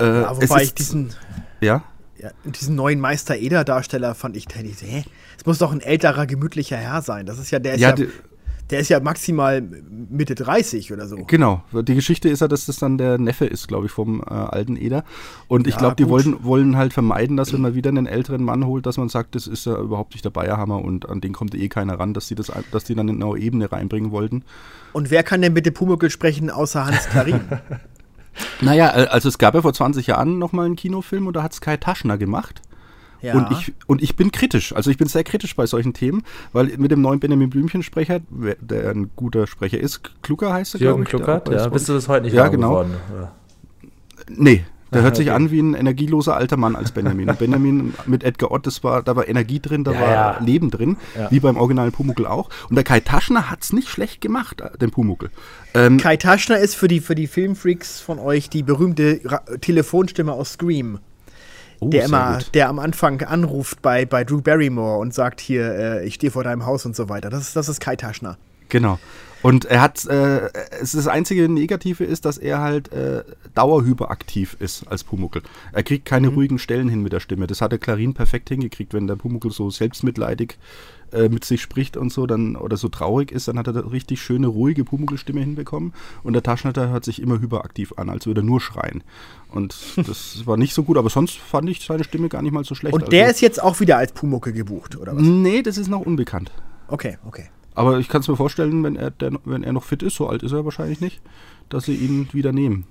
[0.00, 1.14] Äh, Ja, wobei ist- ich diesen,
[1.60, 1.82] Ja,
[2.18, 5.04] ja, diesen neuen Meister Eder-Darsteller fand ich, da hä?
[5.38, 7.26] Es muss doch ein älterer, gemütlicher Herr sein.
[7.26, 8.08] Das ist ja, der ist Ja, ja, die-
[8.72, 11.16] der ist ja maximal Mitte 30 oder so.
[11.26, 11.62] Genau.
[11.72, 14.76] Die Geschichte ist ja, dass das dann der Neffe ist, glaube ich, vom äh, alten
[14.76, 15.04] Eder.
[15.46, 18.42] Und ich Ja, glaube, die wollen, wollen halt vermeiden, dass wenn man wieder einen älteren
[18.42, 21.32] Mann holt, dass man sagt, das ist ja überhaupt nicht der Bayerhammer und an den
[21.32, 24.10] kommt eh keiner ran, dass die das, dass die dann in eine neue Ebene reinbringen
[24.10, 24.42] wollten.
[24.92, 27.40] Und wer kann denn bitte Pumuckl sprechen, außer Hans Klarin?
[28.60, 31.52] Naja, äh, also es gab ja vor 20 Jahren nochmal einen Kinofilm und da hat
[31.52, 32.62] es Kai Taschner gemacht.
[33.22, 33.34] Ja.
[33.34, 36.66] Und, ich, und ich bin kritisch, also ich bin sehr kritisch bei solchen Themen, weil
[36.78, 38.20] mit dem neuen Benjamin Blümchen-Sprecher,
[38.60, 41.68] der ein guter Sprecher ist, Klucker heißt er, Jürgen Kluckert, ja.
[41.68, 42.70] Bist du das heute nicht Ja, genau.
[42.70, 42.94] geworden?
[43.14, 43.32] Oder?
[44.28, 45.36] Nee, der Ah, hört sich okay.
[45.36, 47.28] an wie ein energieloser alter Mann als Benjamin.
[47.30, 50.38] Und Benjamin mit Edgar Ott, das war, da war Energie drin, da Ja, war ja.
[50.40, 51.30] Leben drin, Ja.
[51.30, 52.50] wie beim originalen Pumuckel auch.
[52.68, 55.30] Und der Kai Taschner hat's nicht schlecht gemacht, äh, den Pumuckel.
[55.74, 60.32] Ähm, Kai Taschner ist für die, für die Filmfreaks von euch die berühmte Ra Telefonstimme
[60.32, 60.98] aus Scream.
[61.82, 62.50] Oh, der immer, gut.
[62.54, 66.44] der am Anfang anruft bei, bei Drew Barrymore und sagt hier, äh, ich stehe vor
[66.44, 67.30] deinem Haus und so weiter.
[67.30, 68.38] Das ist, das ist Kai Taschner.
[68.68, 68.98] Genau.
[69.42, 70.46] Und er hat, äh,
[70.80, 75.42] es ist das einzige Negative ist, dass er halt äh, dauerhyperaktiv ist als Pumuckel.
[75.72, 76.34] Er kriegt keine Mhm.
[76.34, 77.48] ruhigen Stellen hin mit der Stimme.
[77.48, 80.58] Das hat der Klarin perfekt hingekriegt, wenn der Pumuckel so selbstmitleidig
[81.12, 83.92] äh, mit sich spricht und so, dann oder so traurig ist, dann hat er eine
[83.92, 85.92] richtig schöne, ruhige Pumuckelstimme hinbekommen.
[86.22, 89.02] Und der Taschenleiter hört sich immer hyperaktiv an, als würde er nur schreien.
[89.50, 92.64] Und das war nicht so gut, aber sonst fand ich seine Stimme gar nicht mal
[92.64, 92.94] so schlecht.
[92.94, 95.22] Und der ist jetzt auch wieder als Pumuckel gebucht, oder was?
[95.22, 96.50] Nee, das ist noch unbekannt.
[96.88, 97.48] Okay, okay.
[97.74, 100.28] Aber ich kann es mir vorstellen, wenn er, der, wenn er noch fit ist, so
[100.28, 101.22] alt ist er wahrscheinlich nicht,
[101.68, 102.84] dass sie ihn wieder nehmen.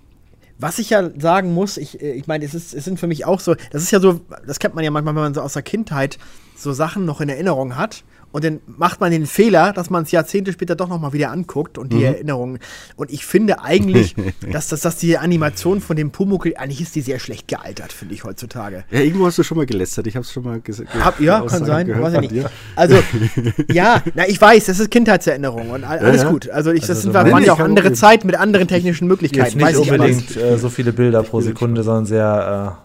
[0.58, 3.26] Was ich ja sagen muss, ich, äh, ich meine, es, ist, es sind für mich
[3.26, 5.54] auch so, das ist ja so, das kennt man ja manchmal, wenn man so aus
[5.54, 6.20] der Kindheit
[6.56, 10.12] so Sachen noch in Erinnerung hat und dann macht man den Fehler, dass man es
[10.12, 12.04] Jahrzehnte später doch noch mal wieder anguckt und die Mhm.
[12.04, 12.60] Erinnerungen.
[12.96, 14.16] Und ich finde eigentlich,
[14.52, 18.14] dass, dass, dass die Animation von dem Pumuckl, eigentlich ist die sehr schlecht gealtert, finde
[18.16, 18.86] ich heutzutage.
[18.92, 20.08] Ja, irgendwo hast du schon mal gelästert.
[20.08, 20.90] Ich habe es schon mal gesagt.
[20.96, 22.48] Hab, ja, kann sein, weiß ich nicht.
[22.76, 22.96] Also,
[23.72, 26.30] ja, na, ich weiß, das ist Kindheitserinnerung und all- alles ja.
[26.30, 26.50] gut.
[26.50, 29.06] Also, ich, das Also sind, so waren ja auch andere man- Zeiten mit anderen technischen
[29.06, 30.18] Jetzt Möglichkeiten, nicht weiß ich alles.
[30.22, 32.78] unbedingt äh, so viele Bilder pro Sekunde, sondern sehr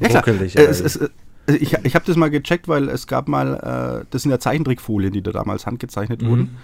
[0.00, 0.22] äh, Ja, klar.
[0.26, 0.58] ruckelig.
[0.58, 0.98] Äh, es, es,
[1.46, 4.38] äh, ich ich habe das mal gecheckt, weil es gab mal, äh, das sind ja
[4.38, 6.26] Zeichentrickfolien, die da damals handgezeichnet Mhm.
[6.28, 6.56] wurden.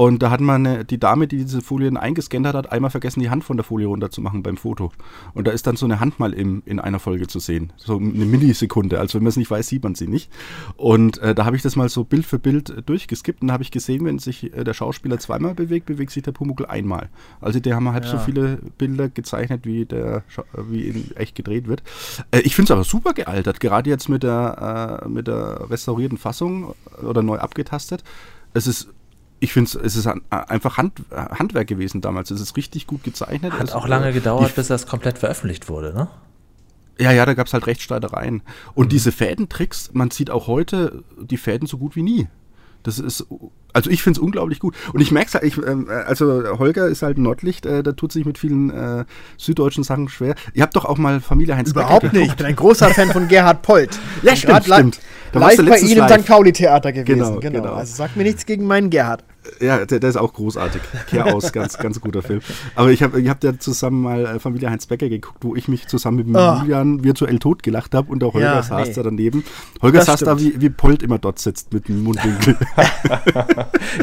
[0.00, 3.20] Und da hat man eine, die Dame, die diese Folien eingescannt hat, hat einmal vergessen,
[3.20, 4.92] die Hand von der Folie runterzumachen beim Foto.
[5.34, 7.74] Und da ist dann so eine Hand mal im, in einer Folge zu sehen.
[7.76, 8.98] So eine Millisekunde.
[8.98, 10.32] Also wenn man es nicht weiß, sieht man sie nicht.
[10.78, 13.52] Und äh, da habe ich das mal so Bild für Bild äh, durchgeskippt und da
[13.52, 17.10] habe ich gesehen, wenn sich äh, der Schauspieler zweimal bewegt, bewegt sich der Pumuckl einmal.
[17.42, 18.20] Also der haben halb so Ja.
[18.20, 21.82] viele Bilder gezeichnet, wie der äh, wie in echt gedreht wird.
[22.30, 26.16] Äh, ich finde es aber super gealtert, gerade jetzt mit der, äh, mit der restaurierten
[26.16, 28.02] Fassung äh, oder neu abgetastet.
[28.54, 28.88] Es ist
[29.40, 32.30] ich finde es ist einfach Hand, Handwerk gewesen damals.
[32.30, 33.52] Es ist richtig gut gezeichnet.
[33.54, 36.08] Hat Es- auch lange äh, gedauert, bis das komplett veröffentlicht wurde, ne?
[36.98, 38.42] ja, ja, da gab es halt Rechtsstreitereien.
[38.74, 38.90] Und Mhm.
[38.90, 42.28] diese Fädentricks, man sieht auch heute die Fäden so gut wie nie.
[42.82, 43.26] Das ist,
[43.74, 44.74] also ich finde es unglaublich gut.
[44.92, 47.82] Und ich merke es halt, ich, ähm, äh, also Holger ist halt ein Nordlicht, äh,
[47.82, 49.04] da tut sich mit vielen äh,
[49.38, 50.34] süddeutschen Sachen schwer.
[50.54, 52.28] Ihr habt doch auch mal Familie Heinz Becker Überhaupt nicht.
[52.30, 53.98] Ich bin ein großer Fan von Gerhard Polt.
[54.22, 55.00] Ja, stimmt, stimmt.
[55.32, 56.20] Da warst Live du bei Ihnen im.
[56.20, 56.26] St.
[56.26, 57.18] Pauli-Theater gewesen.
[57.18, 57.74] Genau, Genau, genau.
[57.74, 59.24] Also sag mir nichts gegen meinen Gerhard.
[59.60, 60.82] Ja, der, der, ist auch großartig.
[61.08, 62.40] Kehr aus, ganz, ganz guter Film.
[62.74, 65.66] Aber ich habe ich hab ja zusammen mal äh, Familie Heinz Becker geguckt, wo ich
[65.66, 66.58] mich zusammen mit oh.
[66.60, 68.94] Julian virtuell totgelacht habe und der Holger ja, saß nee.
[68.94, 69.44] da daneben.
[69.80, 70.30] Holger das saß stimmt.
[70.30, 72.56] da wie, wie Polt immer dort sitzt mit dem Mundwinkel.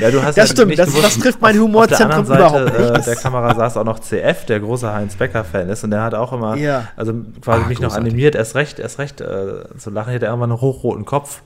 [0.02, 2.90] ja, du hast das ja stimmt, das, gewusst, das, trifft mein Humorzentrum überhaupt nicht.
[2.90, 6.16] Äh, der Kamera saß auch noch CF, der große Heinz Becker-Fan ist und der hat
[6.16, 6.88] auch immer, ja.
[6.96, 7.82] also quasi ah, mich großartig.
[7.82, 11.42] noch animiert, erst recht, erst recht äh, zu lachen, hätte er irgendwann einen hochroten Kopf.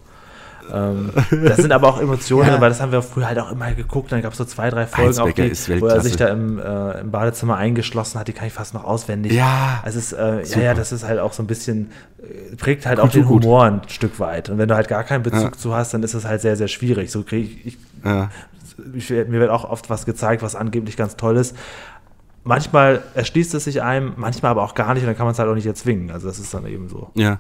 [0.72, 1.10] Ähm,
[1.46, 2.62] das sind aber auch Emotionen, ja.
[2.62, 4.12] weil das haben wir früher halt auch immer geguckt.
[4.12, 7.02] Dann gab es so zwei, drei Folgen, auch die, wo er sich da im, äh,
[7.02, 8.28] im, Badezimmer eingeschlossen hat.
[8.28, 9.34] Die kann ich fast noch auswendig.
[9.34, 9.82] Ja.
[9.84, 12.86] Also es ist, äh, ja, ja, das ist halt auch so ein bisschen, äh, prägt
[12.86, 13.84] halt Kultur auch den Humor gut.
[13.84, 14.50] ein Stück weit.
[14.50, 15.52] Und wenn du halt gar keinen Bezug ja.
[15.52, 17.12] zu hast, dann ist es halt sehr, sehr schwierig.
[17.12, 18.30] So kriege ich, ich, ja.
[18.94, 21.56] ich, mir wird auch oft was gezeigt, was angeblich ganz toll ist
[22.44, 25.38] manchmal erschließt es sich einem, manchmal aber auch gar nicht und dann kann man es
[25.38, 26.10] halt auch nicht erzwingen.
[26.10, 27.12] Also das ist dann eben so.
[27.14, 27.38] Ja.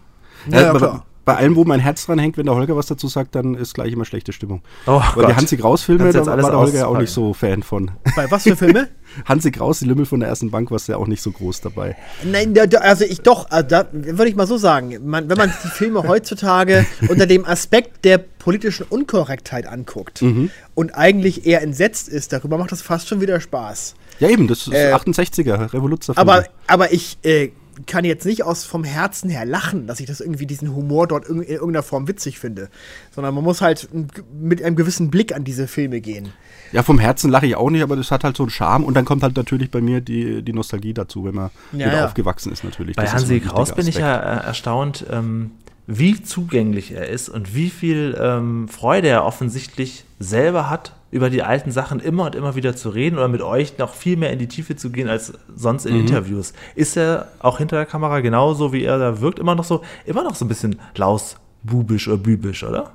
[0.47, 3.07] ja, ja klar bei allem, wo mein Herz dran hängt, wenn der Holger was dazu
[3.07, 4.61] sagt, dann ist gleich immer schlechte Stimmung.
[4.87, 5.29] Oh Weil Gott.
[5.29, 7.91] die Hansi Kraus-Filme, da war der Holger ja auch nicht so Fan von.
[8.15, 8.89] Bei was für Filme?
[9.25, 11.95] Hansi Kraus, die Lümmel von der ersten Bank, war ja auch nicht so groß dabei.
[12.23, 15.67] Nein, also ich doch, also da würde ich mal so sagen, man, wenn man die
[15.67, 20.49] Filme heutzutage unter dem Aspekt der politischen Unkorrektheit anguckt mhm.
[20.73, 23.95] und eigentlich eher entsetzt ist darüber, macht das fast schon wieder Spaß.
[24.19, 26.13] Ja, eben, das ist äh, 68er, Revoluzzer.
[26.15, 27.49] Aber, aber ich äh,
[27.85, 31.27] kann jetzt nicht aus vom Herzen her lachen, dass ich das irgendwie diesen Humor dort
[31.27, 32.69] in irgendeiner Form witzig finde,
[33.11, 33.89] sondern man muss halt
[34.33, 36.29] mit einem gewissen Blick an diese Filme gehen.
[36.71, 38.93] Ja, vom Herzen lache ich auch nicht, aber das hat halt so einen Charme und
[38.93, 42.05] dann kommt halt natürlich bei mir die, die Nostalgie dazu, wenn man ja, wieder ja.
[42.05, 42.95] aufgewachsen ist natürlich.
[42.95, 45.51] Bei Hansi Kraus bin ich ja äh, erstaunt, ähm,
[45.87, 51.43] wie zugänglich er ist und wie viel ähm, Freude er offensichtlich selber hat über die
[51.43, 54.39] alten Sachen immer und immer wieder zu reden oder mit euch noch viel mehr in
[54.39, 56.01] die Tiefe zu gehen als sonst in mhm.
[56.01, 56.53] Interviews.
[56.75, 60.23] Ist er auch hinter der Kamera genauso, wie er da wirkt, immer noch so, immer
[60.23, 62.91] noch so ein bisschen lausbubisch oder bübisch, oder?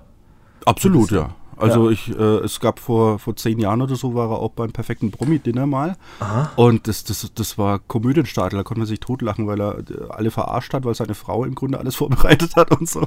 [0.65, 1.35] Absolut, ja.
[1.57, 1.92] Also ja.
[1.92, 5.11] ich, äh, es gab vor, vor zehn Jahren oder so, war er auch beim perfekten
[5.11, 5.97] Promi-Dinner mal.
[6.21, 6.53] Aha.
[6.57, 10.31] Und das, das, das war Komödienstadel, da konnte man sich totlachen, weil er äh, alle
[10.31, 13.07] verarscht hat, weil seine Frau im Grunde alles vorbereitet hat und so.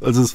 [0.00, 0.34] Also es,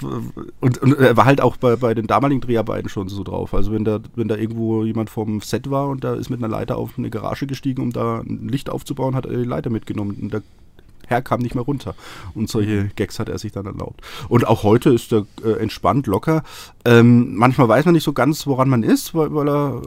[0.60, 3.54] und, und er war halt auch bei, bei den damaligen Dreharbeiten schon so drauf.
[3.54, 6.52] Also wenn da, wenn da irgendwo jemand vom Set war und da ist mit einer
[6.52, 10.18] Leiter auf eine Garage gestiegen, um da ein Licht aufzubauen, hat er die Leiter mitgenommen.
[10.22, 10.40] Und da
[11.12, 11.94] Herr kam nicht mehr runter.
[12.34, 14.02] Und solche Gags hat er sich dann erlaubt.
[14.30, 16.44] Und auch heute ist er äh, entspannt, locker.
[16.86, 19.82] Ähm, manchmal weiß man nicht so ganz, woran man ist, weil, weil er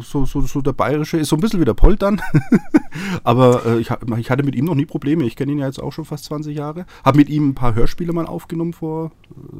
[0.00, 2.20] so, so, so der Bayerische ist so ein bisschen wie der Poltern.
[3.24, 5.24] Aber äh, ich, ich, hatte mit ihm noch nie Probleme.
[5.24, 6.86] Ich kenne ihn ja jetzt auch schon fast 20 Jahre.
[7.04, 9.12] Habe mit ihm ein paar Hörspiele mal aufgenommen vor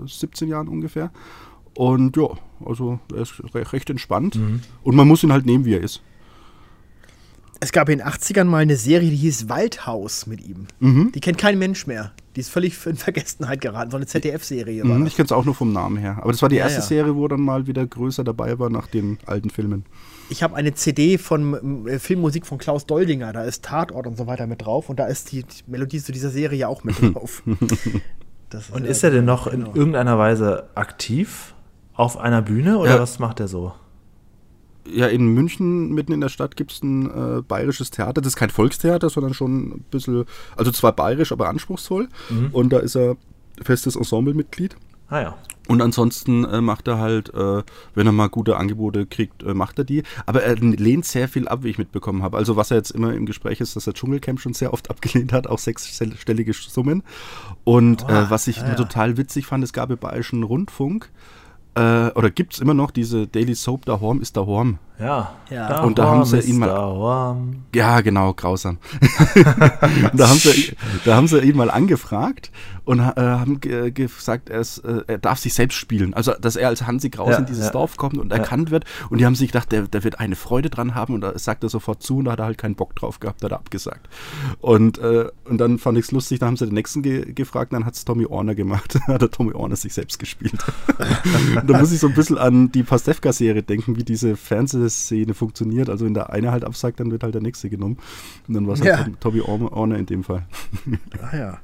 [0.05, 1.11] äh, 17 Jahren ungefähr.
[1.75, 2.29] Und ja,
[2.65, 4.37] also er ist recht entspannt.
[4.37, 4.61] Mhm.
[4.83, 6.03] Und man muss ihn halt nehmen, wie er ist.
[7.63, 10.67] Es gab in den 80ern mal eine Serie, die hieß Waldhaus mit ihm.
[10.81, 11.13] Mhm.
[11.13, 12.13] Die kennt kein Mensch mehr.
[12.35, 13.91] Die ist völlig in Vergessenheit geraten.
[13.91, 16.19] So eine ZDF-Serie mhm, Ich kenne es auch nur vom Namen her.
[16.23, 16.87] Aber das war die ja, erste ja.
[16.87, 19.85] Serie, wo dann mal wieder größer dabei war nach den alten Filmen.
[20.31, 23.33] Ich habe eine CD von äh, Filmmusik von Klaus Doldinger.
[23.35, 24.89] Da ist Tatort und so weiter mit drauf.
[24.89, 27.43] Und da ist die, die Melodie zu dieser Serie ja auch mit drauf.
[28.53, 29.75] ist und ist er denn noch in genau.
[29.75, 31.55] irgendeiner Weise aktiv
[31.95, 33.01] auf einer Bühne oder ja.
[33.01, 33.75] was macht er so?
[34.89, 38.21] Ja, in München, mitten in der Stadt, gibt es ein äh, bayerisches Theater.
[38.21, 40.25] Das ist kein Volkstheater, sondern schon ein bisschen,
[40.57, 42.09] also zwar bayerisch, aber anspruchsvoll.
[42.29, 42.49] Mhm.
[42.53, 43.17] Und da ist er
[43.63, 44.77] festes Ensemblemitglied.
[45.09, 45.39] Ah ja.
[45.69, 47.63] Und ansonsten äh, macht er halt, äh,
[47.95, 50.03] wenn er mal gute Angebote kriegt, äh, macht er die.
[50.27, 52.37] Aber er lehnt sehr viel ab, wie ich mitbekommen habe.
[52.37, 55.33] Also was er jetzt immer im Gespräch ist, dass er Dschungelcamp schon sehr oft abgelehnt
[55.33, 57.03] hat, auch sechsstellige Summen.
[57.65, 58.75] Und oh, was ich ah, ja.
[58.75, 61.11] total witzig fand, es gab im Bayerischen Rundfunk
[61.81, 64.79] äh, oder gibt es immer noch diese Daily Soap, da Horm ist da Horm.
[65.01, 65.33] Ja.
[65.51, 65.81] ja.
[65.81, 67.37] Und da haben sie ihn mal.
[67.75, 68.79] Ja, genau, grausam.
[70.13, 72.51] da, haben sie, da haben sie ihn mal angefragt
[72.85, 76.13] und äh, haben gesagt, er, ist, äh, er, darf sich selbst spielen.
[76.13, 77.71] Also, dass er als Hansi Kraus ja, in dieses ja.
[77.71, 78.85] Dorf kommt und erkannt wird.
[79.11, 81.63] Und die haben sich gedacht, der, der wird eine Freude dran haben und da sagt
[81.63, 84.09] er sofort zu und da hat er halt keinen Bock drauf gehabt, hat er abgesagt.
[84.61, 87.73] Und, äh, und dann fand ich es lustig, da haben sie den nächsten ge gefragt,
[87.73, 88.99] dann hat es Tommy Orner gemacht.
[89.07, 90.59] hat der Tommy Orner sich selbst gespielt.
[91.67, 95.89] da muss ich so ein bisschen an die Pastewka-Serie denken, wie diese Fernseh Szene funktioniert.
[95.89, 97.99] Also wenn der eine halt absagt, dann wird halt der nächste genommen.
[98.47, 99.15] Und dann war es halt ja.
[99.21, 100.47] Toby Orner in dem Fall.
[101.21, 101.59] Ah ja.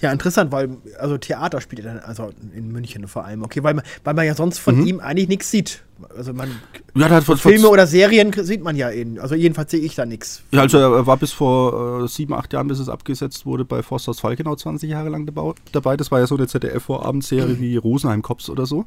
[0.00, 3.74] Ja, interessant, weil also Theater spielt er dann, also in München vor allem, okay, weil
[3.74, 4.86] man, weil man ja sonst von mhm.
[4.86, 5.82] ihm eigentlich nichts sieht.
[6.16, 6.48] Also man
[6.94, 9.18] ja, hat von, Filme oder Serien sieht man ja in.
[9.18, 10.42] Also jedenfalls sehe ich da nichts.
[10.52, 13.82] Ja, also er war bis vor äh, sieben, acht Jahren, bis es abgesetzt wurde, bei
[13.82, 15.26] Forsthaus Falkenau 20 Jahre lang
[15.72, 15.96] dabei.
[15.96, 17.60] Das war ja so eine ZDF-Vorabendserie mhm.
[17.60, 18.84] wie Rosenheim Cops oder so.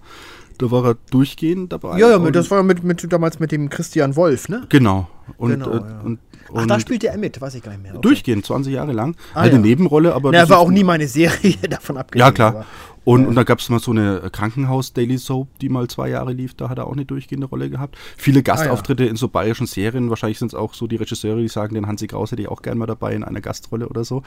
[0.57, 1.97] Da war er durchgehend dabei.
[1.97, 4.65] Ja, ja, das war mit, mit, damals mit dem Christian Wolf, ne?
[4.69, 5.09] Genau.
[5.37, 6.01] Und, genau, äh, ja.
[6.03, 6.19] und
[6.53, 7.93] Ach, da spielte er mit, weiß ich gar nicht mehr.
[7.93, 8.01] Okay.
[8.01, 9.15] Durchgehend, 20 Jahre lang.
[9.33, 9.57] Ah, eine ja.
[9.59, 10.33] Nebenrolle, aber.
[10.33, 12.25] Ja, war auch nie meine Serie davon abgesehen.
[12.25, 12.65] Ja, klar.
[13.03, 13.27] Und, ja.
[13.29, 16.69] und da gab es mal so eine Krankenhaus-Daily Soap, die mal zwei Jahre lief, da
[16.69, 17.97] hat er auch eine durchgehende Rolle gehabt.
[18.17, 19.09] Viele Gastauftritte ah, ja.
[19.11, 22.07] in so bayerischen Serien, wahrscheinlich sind es auch so die Regisseure, die sagen, den Hansi
[22.07, 24.21] Kraus hätte ich auch gerne mal dabei in einer Gastrolle oder so.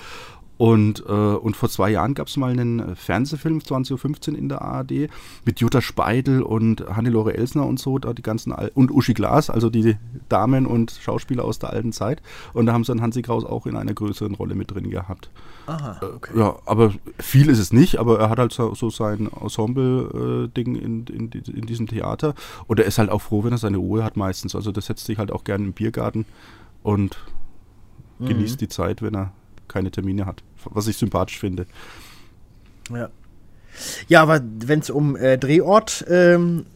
[0.56, 4.48] Und, äh, und vor zwei Jahren gab es mal einen äh, Fernsehfilm, 20.15 Uhr in
[4.48, 5.08] der ARD,
[5.44, 9.50] mit Jutta Speidel und Hannelore Elsner und so, da die ganzen Al und Uschi Glas,
[9.50, 9.96] also die
[10.28, 12.22] Damen und Schauspieler aus der alten Zeit.
[12.52, 15.30] Und da haben sie dann Hansi Kraus auch in einer größeren Rolle mit drin gehabt.
[15.66, 16.38] Aha, okay.
[16.38, 20.78] ja, aber viel ist es nicht, aber er hat halt so, so sein Ensemble-Ding äh,
[20.78, 22.34] in, in, in, diesem Theater.
[22.66, 24.54] Und er ist halt auch froh, wenn er seine Ruhe hat meistens.
[24.54, 26.26] Also der setzt sich halt auch gerne im Biergarten
[26.82, 27.16] und
[28.18, 28.26] mhm.
[28.26, 29.32] genießt die Zeit, wenn er
[29.68, 31.66] keine Termine hat, was ich sympathisch finde.
[32.90, 33.08] Ja.
[34.06, 36.66] Ja, aber wenn es um äh, Drehort ähm,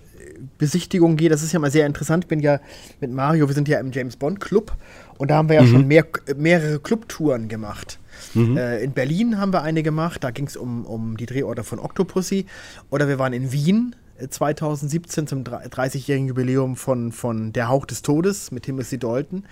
[0.59, 2.25] Besichtigung geht, das ist ja mal sehr interessant.
[2.25, 2.61] Ich bin ja
[3.01, 4.77] mit Mario, wir sind ja im James Bond Club
[5.19, 5.69] und da haben wir ja mhm.
[5.69, 7.99] schon mehr, mehrere Clubtouren gemacht.
[8.35, 8.57] Mhm.
[8.57, 11.79] Äh, in Berlin haben wir eine gemacht, da ging es um, um die Drehorte von
[11.79, 12.47] Octopussy.
[12.91, 13.95] Oder wir waren in Wien
[14.29, 19.45] 2017 äh, zum 30-jährigen Jubiläum von, von Der Hauch des Todes mit Timothy Dalton.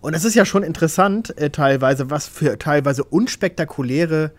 [0.00, 4.32] Und es ist ja schon interessant, äh, teilweise, was für teilweise unspektakuläre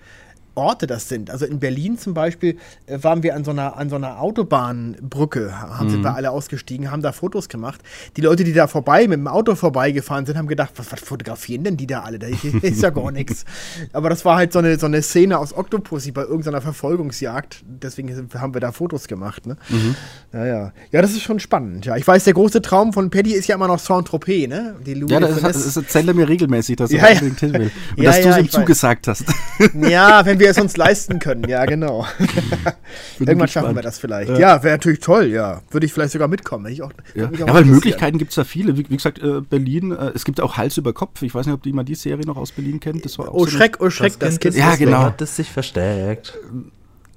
[0.55, 1.29] Orte das sind.
[1.29, 5.59] Also in Berlin zum Beispiel äh, waren wir an so einer, an so einer Autobahnbrücke,
[5.59, 5.91] haben, mhm.
[5.91, 7.81] sind wir alle ausgestiegen, haben da Fotos gemacht.
[8.17, 11.63] Die Leute, die da vorbei, mit dem Auto vorbeigefahren sind, haben gedacht, was, was fotografieren
[11.63, 12.19] denn die da alle?
[12.19, 12.27] Da
[12.61, 13.45] ist ja gar nichts.
[13.93, 17.63] Aber das war halt so eine, so eine Szene aus Octopussy bei irgendeiner Verfolgungsjagd.
[17.67, 19.45] Deswegen haben wir da Fotos gemacht.
[19.45, 19.57] Ne?
[19.69, 19.95] Mhm.
[20.33, 20.73] Ja, ja.
[20.91, 21.85] Ja, das ist schon spannend.
[21.85, 24.75] Ja, ich weiß, der große Traum von Paddy ist ja immer noch Saint-Tropez, ne?
[24.85, 27.47] Die ja, das, das erzählt er mir regelmäßig, dass er ja, unbedingt ja.
[27.47, 27.71] hin will.
[27.97, 29.25] Und ja, dass ja, du es ihm zugesagt hast.
[29.73, 32.05] Ja, wenn wir wir es uns leisten können, ja, genau.
[33.19, 34.29] Irgendwann schaffen wir das vielleicht.
[34.29, 35.61] Ja, ja wäre natürlich toll, ja.
[35.71, 36.71] Würde ich vielleicht sogar mitkommen.
[36.71, 37.29] Ich auch, ja.
[37.37, 38.77] ja, weil Möglichkeiten gibt es ja viele.
[38.77, 41.21] Wie, wie gesagt, äh, Berlin, äh, es gibt auch Hals über Kopf.
[41.23, 43.03] Ich weiß nicht, ob jemand die Serie noch aus Berlin kennt.
[43.05, 44.55] Das war auch oh, so Schreck, oh Schreck, das, das Kind.
[44.55, 44.99] Ja, genau.
[44.99, 46.37] hat es sich versteckt.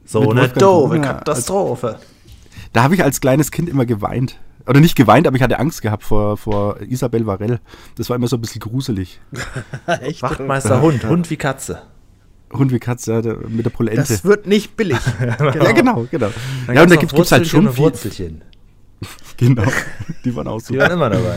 [0.04, 1.98] So eine doofe Katastrophe.
[2.72, 5.82] Da habe ich als kleines Kind immer geweint oder nicht geweint, aber ich hatte Angst
[5.82, 7.60] gehabt vor, vor Isabel Varell.
[7.96, 9.20] Das war immer so ein bisschen gruselig.
[10.20, 11.82] Wachtmeister Hund, Hund wie Katze.
[12.52, 14.00] Hund wie Katze mit der Polente.
[14.00, 14.98] Das wird nicht billig.
[15.18, 15.52] genau.
[15.58, 16.30] Ja, genau, genau.
[16.66, 17.84] Dann ja, und da gibt es halt schon viel.
[17.84, 18.42] Wurzelchen.
[19.36, 19.64] genau,
[20.24, 20.72] die waren auch super.
[20.72, 21.36] Die waren immer dabei.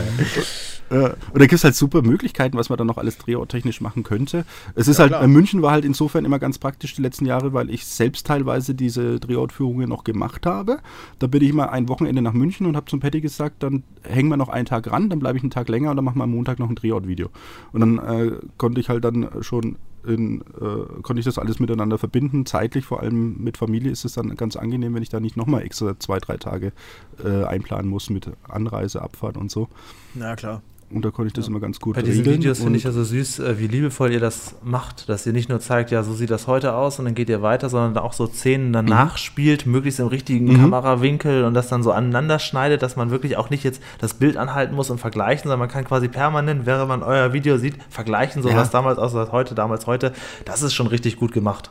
[0.90, 4.44] und da gibt es halt super Möglichkeiten, was man dann noch alles drehorttechnisch machen könnte.
[4.74, 5.26] Es ist ja, halt, klar.
[5.28, 9.20] München war halt insofern immer ganz praktisch die letzten Jahre, weil ich selbst teilweise diese
[9.20, 10.78] Drehortführungen noch gemacht habe.
[11.18, 14.28] Da bin ich mal ein Wochenende nach München und habe zum Patty gesagt, dann hängen
[14.28, 16.24] wir noch einen Tag ran, dann bleibe ich einen Tag länger und dann machen wir
[16.24, 17.28] am Montag noch ein Drehortvideo.
[17.72, 21.98] Und dann äh, konnte ich halt dann schon in, äh, konnte ich das alles miteinander
[21.98, 22.46] verbinden.
[22.46, 25.62] Zeitlich, vor allem mit Familie, ist es dann ganz angenehm, wenn ich da nicht nochmal
[25.62, 26.72] extra zwei, drei Tage
[27.24, 29.68] äh, einplanen muss mit Anreise, Abfahrt und so.
[30.14, 30.62] Na klar.
[30.94, 31.50] Und da konnte ich das ja.
[31.50, 34.20] immer ganz gut Bei diesen Videos finde ich ja so süß, äh, wie liebevoll ihr
[34.20, 37.14] das macht, dass ihr nicht nur zeigt, ja, so sieht das heute aus und dann
[37.14, 39.18] geht ihr weiter, sondern auch so Szenen danach mhm.
[39.18, 40.60] spielt, möglichst im richtigen mhm.
[40.60, 44.36] Kamerawinkel und das dann so aneinander schneidet, dass man wirklich auch nicht jetzt das Bild
[44.36, 48.42] anhalten muss und vergleichen, sondern man kann quasi permanent, während man euer Video sieht, vergleichen,
[48.42, 48.56] so ja.
[48.56, 50.12] was damals aussah, heute, damals, heute.
[50.44, 51.70] Das ist schon richtig gut gemacht.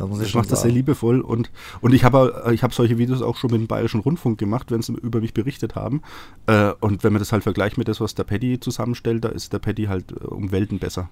[0.00, 1.50] Das muss ich, ich mache das sehr liebevoll und,
[1.82, 4.80] und ich habe ich hab solche Videos auch schon mit dem Bayerischen Rundfunk gemacht, wenn
[4.80, 6.00] sie über mich berichtet haben.
[6.46, 9.52] Äh, und wenn man das halt vergleicht mit das, was der Paddy zusammenstellt, da ist
[9.52, 11.10] der Paddy halt äh, um Welten besser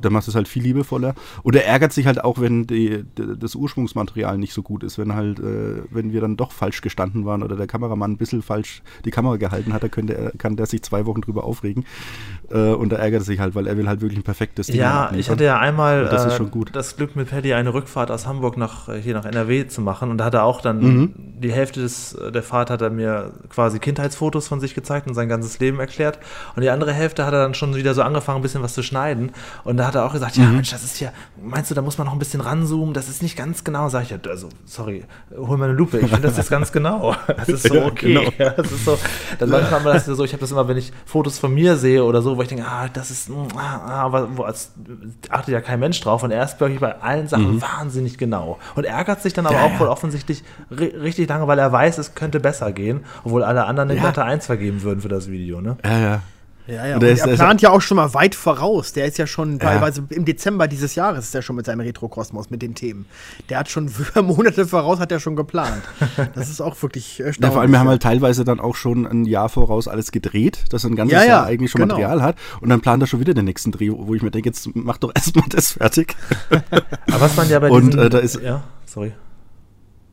[0.00, 1.14] da macht es halt viel liebevoller.
[1.42, 4.98] Und er ärgert sich halt auch, wenn die, das Ursprungsmaterial nicht so gut ist.
[4.98, 8.42] Wenn halt, äh, wenn wir dann doch falsch gestanden waren oder der Kameramann ein bisschen
[8.42, 11.84] falsch die Kamera gehalten hat, da könnte er, kann der sich zwei Wochen drüber aufregen.
[12.50, 14.76] Äh, und da ärgert er sich halt, weil er will halt wirklich ein perfektes Ding
[14.76, 18.56] Ja, ich hatte ja einmal das, äh, das, Glück mit Paddy eine Rückfahrt aus Hamburg
[18.56, 20.10] nach äh, hier nach NRW zu machen.
[20.10, 21.14] Und da hat er auch dann mhm.
[21.40, 25.14] die Hälfte des, äh, der Fahrt hat er mir quasi Kindheitsfotos von sich gezeigt und
[25.14, 26.18] sein ganzes Leben erklärt.
[26.54, 28.82] Und die andere Hälfte hat er dann schon wieder so angefangen, ein bisschen was zu
[28.82, 29.32] schneiden.
[29.64, 30.56] Und da hat er auch gesagt, ja, mhm.
[30.56, 33.22] Mensch, das ist ja, meinst du, da muss man noch ein bisschen ranzoomen, das ist
[33.22, 33.88] nicht ganz genau.
[33.88, 35.04] Sag ich, ja, also, sorry,
[35.36, 37.14] hol mal eine Lupe, ich finde das jetzt ganz genau.
[37.26, 38.12] Das ist so okay.
[38.12, 38.32] Ja, genau.
[38.38, 38.98] ja, das ist so,
[39.38, 42.04] dann manchmal war das so, ich habe das immer, wenn ich Fotos von mir sehe
[42.04, 44.72] oder so, wo ich denke, ah, das ist, mm, ah, ah, aber als,
[45.28, 47.62] achtet ja kein Mensch drauf und er ist wirklich bei allen Sachen mhm.
[47.62, 51.72] wahnsinnig genau und ärgert sich dann aber ja, auch wohl offensichtlich richtig lange, weil er
[51.72, 55.30] weiß, es könnte besser gehen, obwohl alle anderen eine glatte Eins vergeben würden für das
[55.30, 55.76] Video, ne?
[55.84, 56.22] Ja, ja.
[56.66, 56.94] Ja, ja.
[56.96, 58.92] Und, und er plant ja auch schon mal weit voraus.
[58.92, 59.58] Der ist ja schon ja.
[59.58, 63.06] teilweise im Dezember dieses Jahres ist er schon mit seinem Retrokosmos mit den Themen.
[63.48, 63.90] Der hat schon
[64.22, 65.82] Monate voraus hat er schon geplant.
[66.34, 67.42] Das ist auch wirklich erstaunlich.
[67.42, 70.64] Ja, vor allem wir haben halt teilweise dann auch schon ein Jahr voraus alles gedreht,
[70.70, 71.94] dass er ein ganzes ja, Jahr eigentlich schon genau.
[71.94, 74.48] Material hat und dann plant er schon wieder den nächsten Dreh, wo ich mir denke,
[74.48, 76.14] jetzt mach doch erstmal das fertig.
[77.08, 79.12] Aber was man ja bei und, äh, da ist ja, sorry.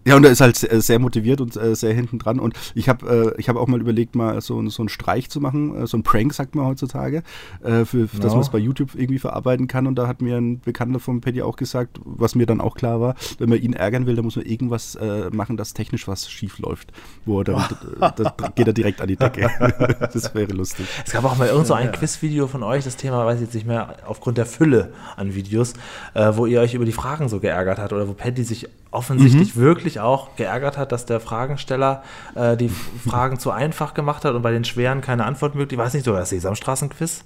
[0.10, 2.40] Ja, und er ist halt sehr motiviert und äh, sehr hinten dran.
[2.40, 5.84] Und ich habe äh, hab auch mal überlegt, mal so, so einen Streich zu machen,
[5.84, 7.22] äh, so ein Prank, sagt man heutzutage,
[7.62, 9.86] äh, für, für, dass man es bei YouTube irgendwie verarbeiten kann.
[9.86, 13.00] Und da hat mir ein Bekannter von Paddy auch gesagt, was mir dann auch klar
[13.00, 16.28] war, wenn man ihn ärgern will, dann muss man irgendwas äh, machen, dass technisch was
[16.28, 16.92] schief läuft.
[17.26, 17.66] Wo er dann,
[18.00, 19.52] da, da geht er direkt an die Decke.
[20.12, 20.88] das wäre lustig.
[21.06, 23.54] Es gab auch mal irgend so ein Quizvideo von euch, das Thema weiß ich jetzt
[23.54, 25.74] nicht mehr, aufgrund der Fülle an Videos,
[26.16, 29.56] äh, wo ihr euch über die Fragen so geärgert habt oder wo Paddy sich offensichtlich
[29.56, 29.62] mhm.
[29.62, 32.04] wirklich auch geärgert hat, dass der Fragensteller
[32.36, 35.80] äh, die Fragen zu einfach gemacht hat und bei den schweren keine Antwort möglich.
[35.80, 37.26] Ich weiß nicht, sogar das Sesamstraßenquiz?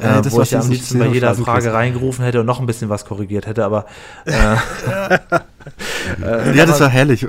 [0.00, 2.66] Äh, äh, wo ich ja am liebsten bei jeder Frage reingerufen hätte und noch ein
[2.66, 3.86] bisschen was korrigiert hätte, aber
[4.24, 4.32] äh,
[6.22, 7.26] äh, ja, das war herrlich.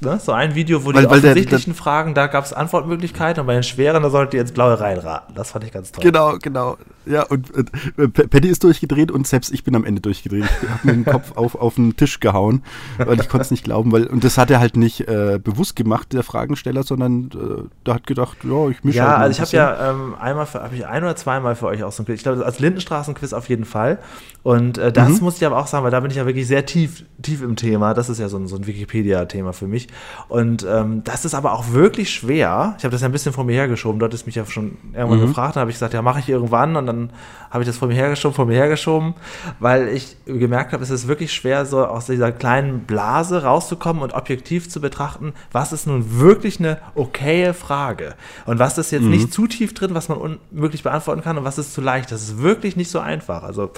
[0.00, 0.18] Ne?
[0.18, 3.42] So ein Video, wo weil, die weil offensichtlichen der, der, Fragen, da gab es Antwortmöglichkeiten
[3.42, 5.34] und bei den schweren, da solltet ihr ins Blaue reinraten.
[5.34, 6.02] Das fand ich ganz toll.
[6.02, 6.78] Genau, genau.
[7.06, 7.50] Ja, und
[7.98, 10.44] äh, Patty ist durchgedreht und selbst ich bin am Ende durchgedreht.
[10.44, 12.62] Ich habe mir den Kopf auf, auf den Tisch gehauen,
[12.98, 13.90] weil ich konnte es nicht glauben.
[13.92, 17.94] Weil, und das hat er halt nicht äh, bewusst gemacht, der Fragensteller, sondern äh, da
[17.94, 20.86] hat gedacht, ja, ich mische Ja, halt also ich habe ja ähm, einmal, habe ich
[20.86, 22.16] ein oder zweimal für euch auch so ein Quiz.
[22.16, 23.98] Ich glaube, als Lindenstraßenquiz auf jeden Fall.
[24.42, 25.24] Und äh, das mhm.
[25.24, 27.56] muss ich aber auch sagen, weil da bin ich ja wirklich sehr tief, tief im
[27.56, 27.94] Thema.
[27.94, 29.88] Das ist ja so ein, so ein Wikipedia-Thema für mich.
[30.28, 32.74] Und ähm, das ist aber auch wirklich schwer.
[32.78, 33.98] Ich habe das ja ein bisschen vor mir hergeschoben.
[34.00, 35.26] Dort ist mich ja schon irgendwann mhm.
[35.26, 35.56] gefragt.
[35.56, 36.76] Da habe ich gesagt, ja, mache ich irgendwann.
[36.76, 37.10] Und dann
[37.50, 39.14] habe ich das vor mir hergeschoben, vor mir hergeschoben,
[39.58, 44.14] weil ich gemerkt habe, es ist wirklich schwer, so aus dieser kleinen Blase rauszukommen und
[44.14, 48.14] objektiv zu betrachten, was ist nun wirklich eine okaye Frage.
[48.46, 49.10] Und was ist jetzt mhm.
[49.10, 52.12] nicht zu tief drin, was man unmöglich beantworten kann und was ist zu leicht.
[52.12, 53.42] Das ist wirklich nicht so einfach.
[53.42, 53.70] Also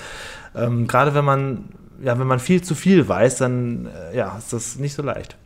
[0.54, 1.64] ähm, gerade wenn man,
[2.02, 5.36] ja, wenn man viel zu viel weiß, dann äh, ja, ist das nicht so leicht.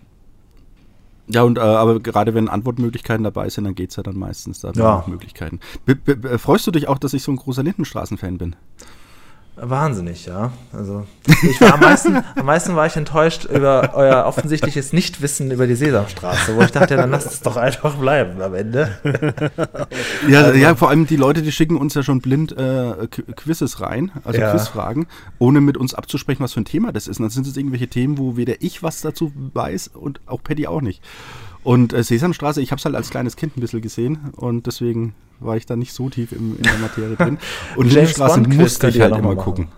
[1.28, 4.60] Ja, und äh, aber gerade wenn Antwortmöglichkeiten dabei sind, dann geht es ja dann meistens
[4.60, 5.04] da ja.
[5.06, 5.60] Möglichkeiten.
[5.84, 8.56] Be freust du dich auch, dass ich so ein großer Lindenstraßen-Fan bin?
[9.58, 10.52] Wahnsinnig, ja.
[10.70, 11.06] Also
[11.42, 15.74] ich war am meisten, am meisten war ich enttäuscht über euer offensichtliches Nichtwissen über die
[15.74, 18.98] Sesamstraße, wo ich dachte, ja, dann lasst es doch einfach bleiben am Ende.
[20.28, 23.80] Ja, also, ja, vor allem die Leute, die schicken uns ja schon blind äh, Quizzes
[23.80, 24.50] rein, also ja.
[24.50, 25.06] Quizfragen,
[25.38, 27.18] ohne mit uns abzusprechen, was für ein Thema das ist.
[27.18, 30.66] Und dann sind es irgendwelche Themen, wo weder ich was dazu weiß und auch Paddy
[30.66, 31.02] auch nicht.
[31.66, 35.16] Und äh, Sesamstraße, ich habe es halt als kleines Kind ein bisschen gesehen und deswegen
[35.40, 37.38] war ich da nicht so tief im, in der Materie drin.
[37.76, 39.38] Und Lindenstraße musste ich halt immer machen.
[39.38, 39.68] gucken.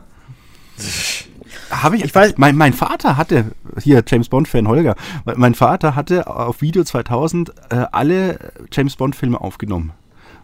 [1.71, 4.97] Habe ich, ich weiß, mein, mein Vater hatte, hier James Bond-Fan Holger,
[5.37, 9.93] mein Vater hatte auf Video 2000 äh, alle James Bond-Filme aufgenommen.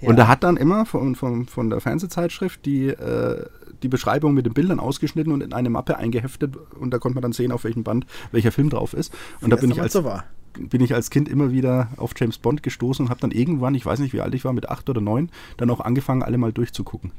[0.00, 0.08] Ja.
[0.08, 3.44] Und er hat dann immer von, von, von der Fernsehzeitschrift die, äh,
[3.82, 7.22] die Beschreibung mit den Bildern ausgeschnitten und in eine Mappe eingeheftet und da konnte man
[7.22, 9.12] dann sehen, auf welchem Band welcher Film drauf ist.
[9.42, 10.24] Und Wie da bin ich als, so war
[10.58, 13.84] bin ich als Kind immer wieder auf James Bond gestoßen und habe dann irgendwann, ich
[13.84, 16.52] weiß nicht, wie alt ich war, mit acht oder neun, dann auch angefangen, alle mal
[16.52, 17.10] durchzugucken.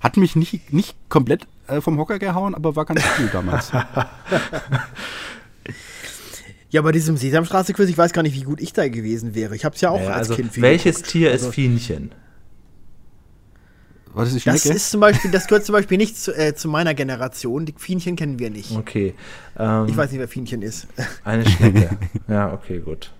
[0.00, 3.72] Hat mich nicht, nicht komplett äh, vom Hocker gehauen, aber war ganz cool damals.
[6.70, 9.54] Ja, bei diesem Sesamstraße-Quiz, ich weiß gar nicht, wie gut ich da gewesen wäre.
[9.54, 11.10] Ich habe es ja auch ja, als also Kind Welches geguckt.
[11.12, 11.54] Tier also, ist
[14.16, 14.52] Fienchen?
[14.52, 16.68] Was ist die Das ist zum Beispiel, das gehört zum Beispiel nicht zu, äh, zu
[16.68, 17.66] meiner Generation.
[17.66, 18.72] Die Fienchen kennen wir nicht.
[18.72, 19.14] Okay.
[19.58, 20.86] Ähm, ich weiß nicht, wer Fienchen ist.
[21.24, 21.90] Eine Schnecke.
[22.28, 23.12] ja, okay, gut.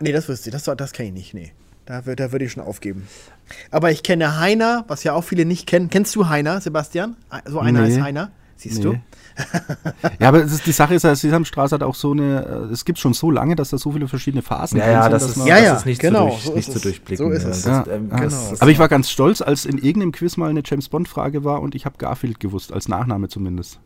[0.00, 0.52] Nee, das wüsste ich.
[0.52, 1.34] Das, das kenne ich nicht.
[1.34, 1.52] Nee.
[1.86, 3.08] Da, da würde ich schon aufgeben.
[3.70, 5.88] Aber ich kenne Heiner, was ja auch viele nicht kennen.
[5.88, 7.16] Kennst du Heiner, Sebastian?
[7.46, 7.88] So einer nee.
[7.88, 8.30] ist Heiner.
[8.56, 8.82] Siehst nee.
[8.82, 9.00] du?
[10.18, 12.98] Ja, aber ist, die Sache ist, dass Sesamstraße hat auch so eine, äh, es gibt
[12.98, 15.58] schon so lange, dass da so viele verschiedene Phasen ja, ja, sind, das ist, ja,
[15.58, 17.26] ja, das ist nicht, genau, zu, durch, so nicht zu durchblicken.
[17.26, 17.64] So ist es.
[17.64, 18.36] Ja, ähm, genau.
[18.58, 21.74] aber ich war ganz stolz, als in irgendeinem Quiz mal eine James Bond-Frage war und
[21.74, 23.80] ich habe Garfield gewusst, als Nachname zumindest.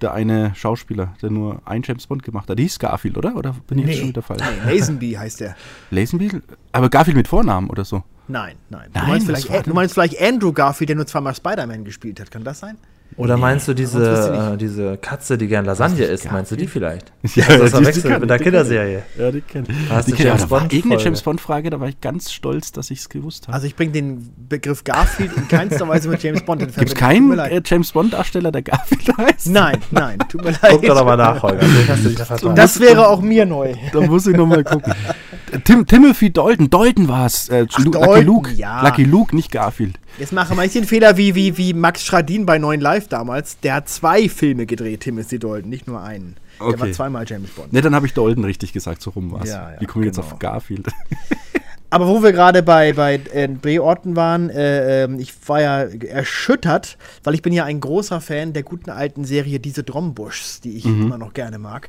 [0.00, 2.58] Der eine Schauspieler, der nur ein James Bond gemacht hat.
[2.58, 3.36] Die hieß Garfield, oder?
[3.36, 3.96] Oder bin ich nee.
[3.96, 4.42] schon wieder falsch?
[4.66, 5.56] Nee, Lazenby heißt der.
[5.90, 6.40] Lazenby?
[6.72, 8.02] Aber Garfield mit Vornamen oder so?
[8.26, 8.90] Nein, nein.
[8.92, 12.30] Du, nein, meinst vielleicht, du meinst vielleicht Andrew Garfield, der nur zweimal Spider-Man gespielt hat.
[12.30, 12.76] Kann das sein?
[13.16, 16.30] Oder meinst du diese, äh, diese Katze, die gern Lasagne isst?
[16.32, 17.12] Meinst du die vielleicht?
[17.34, 19.02] Ja, das ist verwechselt mit der Kinderserie.
[19.18, 19.90] Ja, die kenne ich.
[19.90, 23.00] Hast die du James Bond irgendeine James Bond-Frage, da war ich ganz stolz, dass ich
[23.00, 23.54] es gewusst habe.
[23.54, 26.94] Also ich bringe den Begriff Garfield in keinster Weise mit James Bond in Verbindung.
[26.94, 29.48] Gibt es keinen äh, James Bond-Darsteller, der Garfield heißt?
[29.48, 30.70] Nein, nein, tut mir leid.
[30.70, 31.64] Guck doch nochmal nach, Holger.
[32.54, 33.74] Das wäre auch mir neu.
[33.92, 34.92] Da muss ich nochmal gucken.
[35.62, 37.48] Tim, Timothy Dalton, Dalton war es.
[37.48, 38.50] Äh, Lucky Luke.
[38.52, 38.82] Ja.
[38.82, 39.98] Lucky Luke, nicht Garfield.
[40.18, 43.58] Jetzt mache ich den Fehler wie, wie, wie Max Schradin bei 9 Live damals.
[43.60, 46.36] Der hat zwei Filme gedreht, Timothy Dalton, nicht nur einen.
[46.58, 46.72] Okay.
[46.72, 47.72] Der war zweimal James Bond.
[47.72, 49.50] Ne, dann habe ich Dalton richtig gesagt, so rum war es.
[49.50, 50.22] Ja, ja, Wie komme ich genau.
[50.24, 50.86] jetzt auf Garfield?
[51.90, 56.98] Aber wo wir gerade bei, bei äh, Drehorten waren, äh, ähm, ich war ja erschüttert,
[57.22, 60.86] weil ich bin ja ein großer Fan der guten alten Serie Diese Drombuschs, die ich
[60.86, 61.02] mhm.
[61.02, 61.88] immer noch gerne mag,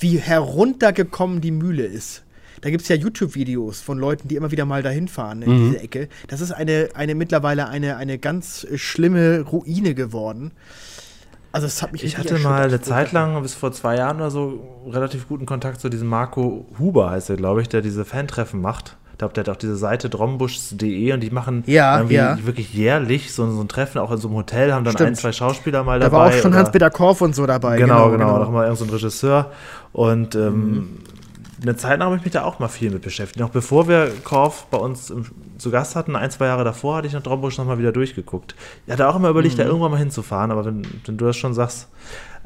[0.00, 2.24] wie heruntergekommen die Mühle ist.
[2.60, 5.70] Da gibt es ja YouTube-Videos von Leuten, die immer wieder mal dahin fahren in mhm.
[5.70, 6.08] diese Ecke.
[6.28, 10.52] Das ist eine, eine mittlerweile eine, eine ganz schlimme Ruine geworden.
[11.50, 14.30] Also es hat mich Ich hatte mal eine Zeit lang, bis vor zwei Jahren oder
[14.30, 18.60] so, relativ guten Kontakt zu diesem Marco Huber, heißt er, glaube ich, der diese Fantreffen
[18.60, 18.96] macht.
[19.12, 22.38] Ich glaube, der hat auch diese Seite drombusch.de und die machen Ja, irgendwie ja.
[22.46, 25.08] wirklich jährlich so, so ein Treffen, auch in so einem Hotel, haben dann Stimmt.
[25.08, 26.18] ein, zwei Schauspieler mal Da dabei.
[26.18, 27.78] war auch schon Hans-Peter Korf und so dabei.
[27.78, 29.50] Genau, genau, noch mal irgend so ein Regisseur.
[29.92, 30.98] Und ähm,
[31.60, 33.40] eine Zeit lang habe ich mich da auch mal viel mit beschäftigt.
[33.40, 35.26] Noch bevor wir Korf bei uns im,
[35.58, 38.54] zu Gast hatten, ein, zwei Jahre davor, hatte ich noch Drombusch noch mal wieder durchgeguckt.
[38.86, 41.54] Ich hatte auch immer überlegt, da irgendwann mal hinzufahren, aber wenn, wenn du das schon
[41.54, 41.88] sagst,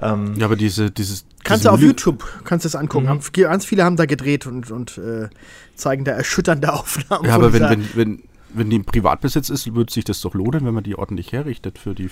[0.00, 1.24] ähm, Ja, aber diese, dieses.
[1.44, 3.08] Kannst diese du auf Mühle- YouTube, kannst du es angucken.
[3.08, 5.28] Haben, ganz viele haben da gedreht und, und äh,
[5.74, 7.26] zeigen da erschütternde Aufnahmen.
[7.26, 8.22] Ja, aber wenn, wenn, wenn,
[8.54, 11.78] wenn die im Privatbesitz ist, würde sich das doch lohnen, wenn man die ordentlich herrichtet
[11.78, 12.10] für die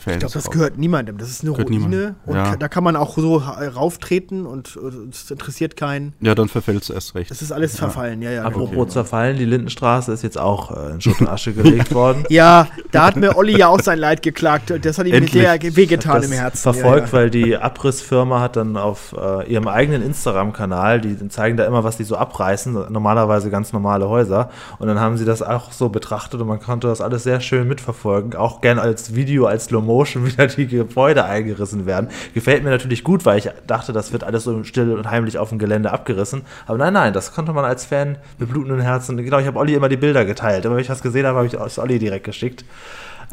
[0.00, 0.14] F- Fans.
[0.14, 1.18] Ich glaube, das gehört niemandem.
[1.18, 2.14] Das ist eine Gehört Ruine niemandem.
[2.26, 2.56] und Ja.
[2.56, 6.14] da kann man auch so ha- rauftreten und äh, es interessiert keinen.
[6.20, 7.30] Ja, dann verfällt es erst recht.
[7.30, 8.42] Es ist alles verfallen, ja, ja.
[8.44, 8.84] apropos genau.
[8.86, 12.24] zerfallen, die Lindenstraße ist jetzt auch äh, in Schutt und Asche gelegt worden.
[12.30, 14.72] Ja, da hat mir Olli ja auch sein Leid geklagt.
[14.82, 15.32] Das hat ihm Endlich.
[15.32, 16.62] sehr ge- wehgetan das im Herzen.
[16.62, 17.12] verfolgt, ja, ja.
[17.12, 21.96] weil die Abrissfirma hat dann auf äh, ihrem eigenen Instagram-Kanal, die zeigen da immer, was
[21.96, 24.50] die so abreißen, normalerweise ganz normale Häuser.
[24.78, 27.68] Und dann haben sie das auch so betrachtet und man konnte das alles sehr schön
[27.68, 28.34] mitverfolgen.
[28.34, 32.08] Auch gerne als Video, als Slow Motion wieder die Gebäude eingerissen werden.
[32.34, 35.50] Gefällt mir natürlich gut, weil ich dachte, das wird alles so still und heimlich auf
[35.50, 36.42] dem Gelände abgerissen.
[36.66, 39.16] Aber nein, nein, das konnte man als Fan mit blutenden Herzen.
[39.16, 40.64] Genau, ich habe Olli immer die Bilder geteilt.
[40.64, 42.64] Immer wenn ich was gesehen habe, habe ich es Olli direkt geschickt.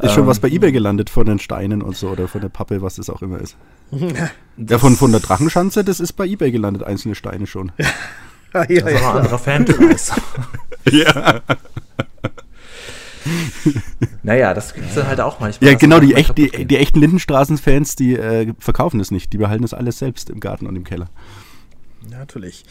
[0.00, 0.28] Ist schon Ähm.
[0.28, 3.10] was bei Ebay gelandet von den Steinen und so oder von der Pappe, was das
[3.10, 3.56] auch immer ist.
[4.56, 7.72] ja, von, von der Drachenschanze, das ist bei Ebay gelandet, einzelne Steine schon.
[7.78, 7.86] ja,
[8.52, 9.12] Das ist aber ein ja.
[9.12, 10.12] anderer Fankreis.
[10.90, 11.40] ja.
[14.22, 15.70] Naja, das gibt es dann halt auch manchmal.
[15.70, 19.32] Ja, genau, die, echt, die, die echten Lindenstraßen-Fans, die äh, verkaufen es nicht.
[19.32, 21.08] Die behalten das alles selbst im Garten und im Keller.
[22.10, 22.64] Natürlich.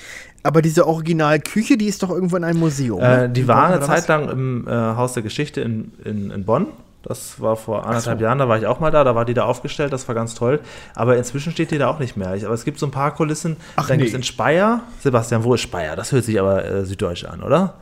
[0.43, 3.01] Aber diese Originalküche, die ist doch irgendwo in einem Museum.
[3.01, 3.29] Äh, ne?
[3.29, 4.07] die In war eine Zeit was?
[4.07, 6.67] lang im äh, Haus der Geschichte in, in, in Bonn.
[7.03, 8.25] Das war vor anderthalb so.
[8.25, 10.35] Jahren, da war ich auch mal da, da war die da aufgestellt, das war ganz
[10.35, 10.59] toll.
[10.93, 12.35] Aber inzwischen steht die da auch nicht mehr.
[12.35, 13.55] Ich, aber es gibt so ein paar Kulissen.
[13.77, 14.03] Ach, Dann nee.
[14.03, 14.81] gibt es in Speyer.
[14.99, 15.95] Sebastian, wo ist Speyer?
[15.95, 17.75] Das hört sich aber äh, süddeutsch an, oder?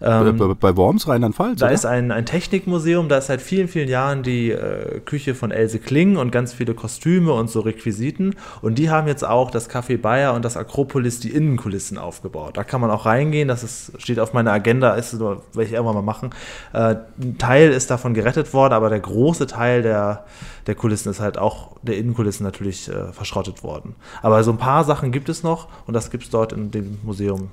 [0.00, 1.60] Ähm, bei, bei Worms, Rheinland-Pfalz.
[1.60, 1.74] Da oder?
[1.74, 5.78] ist ein, ein Technikmuseum, da ist seit vielen, vielen Jahren die äh, Küche von Else
[5.78, 8.34] Kling und ganz viele Kostüme und so Requisiten.
[8.60, 12.56] Und die haben jetzt auch das Café Bayer und das Akropolis die Innenkulissen aufgebaut.
[12.56, 15.94] Da kann man auch reingehen, das ist, steht auf meiner Agenda, ist werde ich irgendwann
[15.94, 16.30] mal machen.
[16.72, 20.24] Äh, ein Teil ist davon gerettet worden, aber der große Teil der,
[20.66, 23.94] der Kulissen ist halt auch, der Innenkulissen natürlich äh, verschrottet worden.
[24.22, 26.98] Aber so ein paar Sachen gibt es noch und das gibt es dort in dem
[27.02, 27.50] Museum.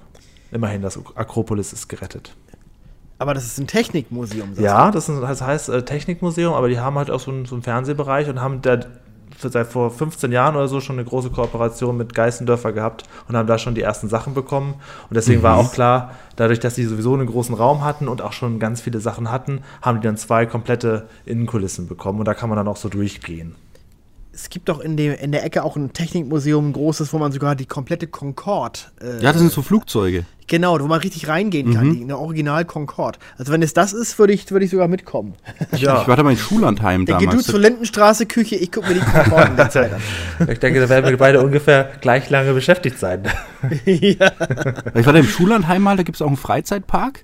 [0.53, 2.35] Immerhin, das Akropolis ist gerettet.
[3.17, 4.49] Aber das ist ein Technikmuseum.
[4.49, 7.45] sagst Ja, das, ist, das heißt äh, Technikmuseum, aber die haben halt auch so einen,
[7.45, 8.79] so einen Fernsehbereich und haben da
[9.37, 13.47] seit vor 15 Jahren oder so schon eine große Kooperation mit Geißendörfer gehabt und haben
[13.47, 14.75] da schon die ersten Sachen bekommen.
[15.09, 18.33] Und deswegen war auch klar, dadurch, dass sie sowieso einen großen Raum hatten und auch
[18.33, 22.49] schon ganz viele Sachen hatten, haben die dann zwei komplette Innenkulissen bekommen und da kann
[22.49, 23.55] man dann auch so durchgehen.
[24.35, 27.31] Es gibt doch in, dem, in der Ecke auch ein Technikmuseum, ein großes, wo man
[27.31, 28.79] sogar die komplette Concorde.
[28.99, 30.25] Äh, ja, das sind so Flugzeuge.
[30.47, 31.89] Genau, wo man richtig reingehen kann.
[31.89, 31.93] Mhm.
[31.93, 33.19] Die, eine Original Concorde.
[33.37, 35.35] Also, wenn es das ist, würde ich, würde ich sogar mitkommen.
[35.77, 37.47] Ja, Ich war da mal in Schullandheim Dann geh du damals.
[37.47, 40.01] zur Lindenstraße Küche, ich gucke mir die Concorde in der Zeit an.
[40.49, 43.23] ich denke, da werden wir beide ungefähr gleich lange beschäftigt sein.
[43.85, 47.21] Ich war da im Schullandheim mal, da gibt es auch einen Freizeitpark.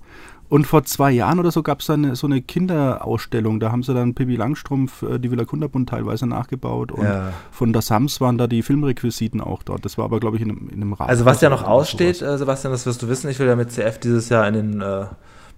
[0.49, 3.59] Und vor zwei Jahren oder so gab es dann so eine Kinderausstellung.
[3.59, 6.91] Da haben sie dann Pippi Langstrumpf, äh, die Villa Kunterbund teilweise nachgebaut.
[6.91, 7.33] Und Ja.
[7.51, 9.85] von der Sams waren da die Filmrequisiten auch dort.
[9.85, 12.21] Das war aber, glaube ich, in einem, in einem Rathaus Also was ja noch aussteht,
[12.23, 14.81] äh, Sebastian, das wirst du wissen, ich will ja mit CF dieses Jahr in den
[14.81, 15.05] äh,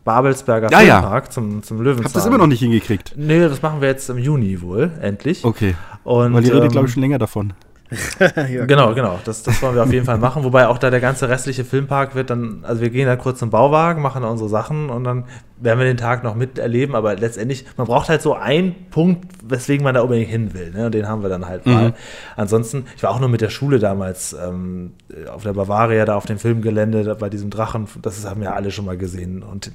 [0.03, 0.99] Babelsberger Ja, ja.
[0.99, 2.05] Filmpark zum, zum Löwenzahn.
[2.05, 3.13] Hab das immer noch nicht hingekriegt.
[3.15, 5.45] Nee, das machen wir jetzt im Juni wohl, endlich.
[5.45, 5.75] Okay.
[6.03, 7.53] Und, Weil die redet, ähm, glaube ich, schon länger davon.
[8.49, 9.19] ja, Genau, genau.
[9.25, 10.43] Das, das wollen wir auf jeden Fall machen.
[10.43, 13.49] Wobei auch da der ganze restliche Filmpark wird dann, also wir gehen da kurz zum
[13.49, 15.25] Bauwagen, machen da unsere Sachen und dann
[15.57, 16.95] werden wir den Tag noch miterleben.
[16.95, 20.71] Aber letztendlich, man braucht halt so einen Punkt, weswegen man da unbedingt hin will.
[20.71, 20.85] Ne?
[20.85, 21.89] Und den haben wir dann halt mal.
[21.89, 21.93] Mhm.
[22.37, 24.93] Ansonsten, ich war auch nur mit der Schule damals ähm,
[25.31, 27.87] auf der Bavaria, da auf dem Filmgelände, da bei diesem Drachen.
[28.01, 29.43] Das haben ja alle schon mal gesehen.
[29.43, 29.71] Und äh,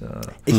[0.47, 0.57] Ich,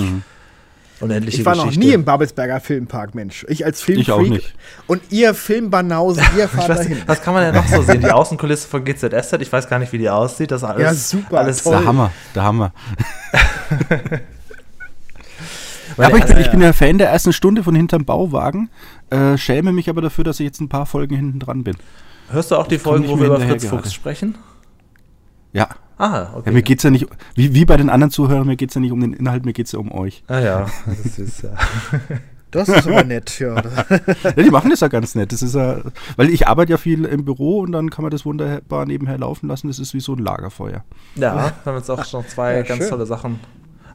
[1.00, 1.86] unendliche ich war noch Geschichte.
[1.88, 3.45] nie im Babelsberger Filmpark, Mensch.
[3.50, 4.08] Ich als Filmfreak.
[4.08, 4.54] Ich auch nicht.
[4.88, 7.02] Und ihr Filmbanausen, ihr fahrt weiß, dahin.
[7.06, 8.02] was kann man denn noch so sehen?
[8.02, 10.52] Die Außenkulisse von GZSZ, ich weiß gar nicht, wie die aussieht.
[10.52, 11.78] Das alles, Ja, super, Alles toll.
[11.78, 12.74] Der Hammer, der Hammer.
[15.98, 18.70] Aber ich bin, ich bin ja Fan der ersten Stunde von Hinterm Bauwagen.
[19.10, 21.76] Äh, schäme mich aber dafür, dass ich jetzt ein paar Folgen hinten dran bin.
[22.30, 23.78] Hörst du auch die Ich komm Folgen, wo wir über Fritz gerade.
[23.78, 24.38] Fuchs sprechen?
[25.54, 25.70] Ja.
[25.98, 26.43] Ah, okay.
[26.48, 28.76] ja mir geht es ja nicht, wie, wie bei den anderen Zuhörern, mir geht es
[28.76, 30.24] ja nicht um den Inhalt, mir geht es ja um euch.
[30.28, 31.52] ah ja, das ist ja.
[32.52, 33.56] Das ist aber nett, ja.
[34.24, 35.34] Ja, die machen das ja ganz nett.
[35.34, 35.80] Das ist ja,
[36.16, 39.48] weil ich arbeite ja viel im Büro und dann kann man das wunderbar nebenher laufen
[39.50, 39.68] lassen.
[39.68, 40.86] Das ist wie so ein Lagerfeuer.
[41.16, 42.89] Ja, wir haben jetzt auch schon zwei Ja, ganz schön.
[42.89, 43.39] tolle Sachen.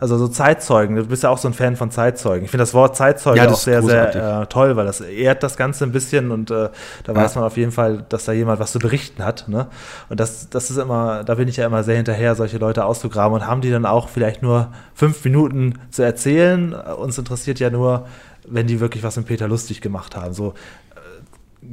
[0.02, 2.44] Also so Zeitzeugen, du bist ja auch so ein Fan von Zeitzeugen.
[2.44, 4.20] Ich finde das Wort Zeitzeuge Ja, auch ist sehr, großartig.
[4.20, 6.70] sehr äh, toll, weil das ehrt das Ganze ein bisschen und äh,
[7.04, 9.46] da weiß man auf jeden Fall, dass da jemand was zu berichten hat.
[9.46, 9.68] Ne?
[10.08, 13.32] Und das, das ist immer, da bin ich ja immer sehr hinterher, solche Leute auszugraben
[13.32, 16.74] und haben die dann auch vielleicht nur fünf Minuten zu erzählen.
[16.74, 18.06] Uns interessiert ja nur,
[18.48, 20.34] wenn die wirklich was mit Peter lustig gemacht haben.
[20.34, 20.54] So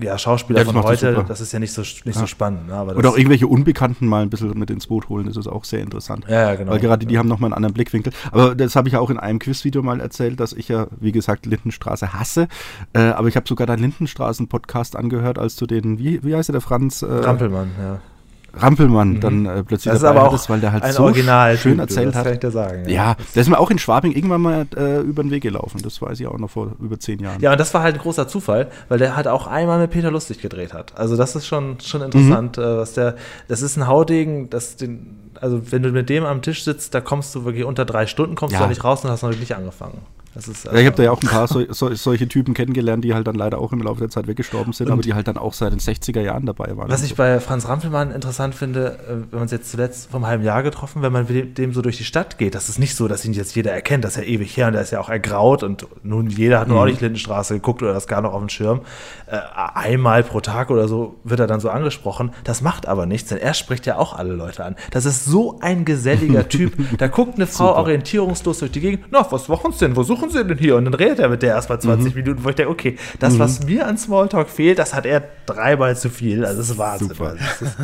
[0.01, 1.27] ja, Schauspieler Ja, das von das heute, super.
[1.27, 2.67] das ist ja nicht so, nicht so spannend.
[2.67, 2.73] Ne?
[2.73, 5.47] Aber das, Oder auch irgendwelche Unbekannten mal ein bisschen mit ins Boot holen, das ist
[5.47, 6.25] auch sehr interessant.
[6.27, 6.71] Ja, ja, genau.
[6.71, 8.13] Weil gerade die haben nochmal einen anderen Blickwinkel.
[8.31, 11.11] Aber das habe ich ja auch in einem Quizvideo mal erzählt, dass ich ja, wie
[11.11, 12.47] gesagt, Lindenstraße hasse.
[12.93, 16.53] Äh, aber ich habe sogar deinen Lindenstraßen-Podcast angehört, als du den, wie, wie heißt der,
[16.53, 17.01] der Franz?
[17.01, 17.99] Äh, Rampelmann, ja.
[18.53, 19.95] Rampelmann dann äh, plötzlich Mhm.
[19.95, 22.23] Das ist aber auch hattest, weil der halt ein so Original schön Typ, erzählt hat.
[22.25, 22.87] kann ich dir sagen.
[22.89, 25.81] Ja, der ist mir auch in Schwabing irgendwann mal äh, über den Weg gelaufen.
[25.83, 27.39] Das weiß ich auch noch vor über zehn Jahren.
[27.41, 30.11] Ja, und das war halt ein großer Zufall, weil der halt auch einmal mit Peter
[30.11, 30.97] Lustig gedreht hat.
[30.97, 32.63] Also das ist schon, schon interessant, Mhm.
[32.63, 33.15] äh, was der,
[33.47, 37.01] das ist ein Haudegen, das den, also wenn du mit dem am Tisch sitzt, da
[37.01, 38.59] kommst du wirklich unter drei Stunden, kommst Ja.
[38.59, 39.99] du da nicht raus und hast noch nicht angefangen.
[40.35, 43.15] Ist, Ja, ich habe da ja auch ein paar so, so, solche Typen kennengelernt, die
[43.15, 45.37] halt dann leider auch im Laufe der Zeit weggestorben sind, Und- aber die halt dann
[45.37, 46.87] auch seit den 60er Jahren dabei waren.
[46.87, 47.15] Was und ich so.
[47.17, 51.01] bei Franz Rampelmann interessant finde, äh, wenn man es jetzt zuletzt vom halben Jahr getroffen,
[51.01, 53.33] wenn man mit dem so durch die Stadt geht, das ist nicht so, dass ihn
[53.33, 55.87] jetzt jeder erkennt, das ist ja ewig her und der ist ja auch ergraut und
[56.03, 58.81] nun jeder hat nur auch nicht Lindenstraße geguckt oder das gar noch auf dem Schirm.
[59.25, 59.39] Äh,
[59.73, 62.31] einmal pro Tag oder so wird er dann so angesprochen.
[62.43, 64.75] Das macht aber nichts, denn er spricht ja auch alle Leute an.
[64.91, 66.73] Das ist so ein geselliger Typ.
[66.97, 67.79] Da guckt eine Frau Super.
[67.79, 69.05] orientierungslos durch die Gegend.
[69.11, 69.95] Na, was machen Sie denn?
[69.95, 70.75] Wo suchen Sie denn hier?
[70.75, 73.63] Und dann redet er mit der erstmal 20 Minuten, wo ich denke, okay, das, was
[73.63, 76.45] mir an Smalltalk fehlt, das hat er dreimal zu viel.
[76.45, 77.09] Also das ist Wahnsinn.
[77.09, 77.25] Super.
[77.29, 77.77] Also das ist,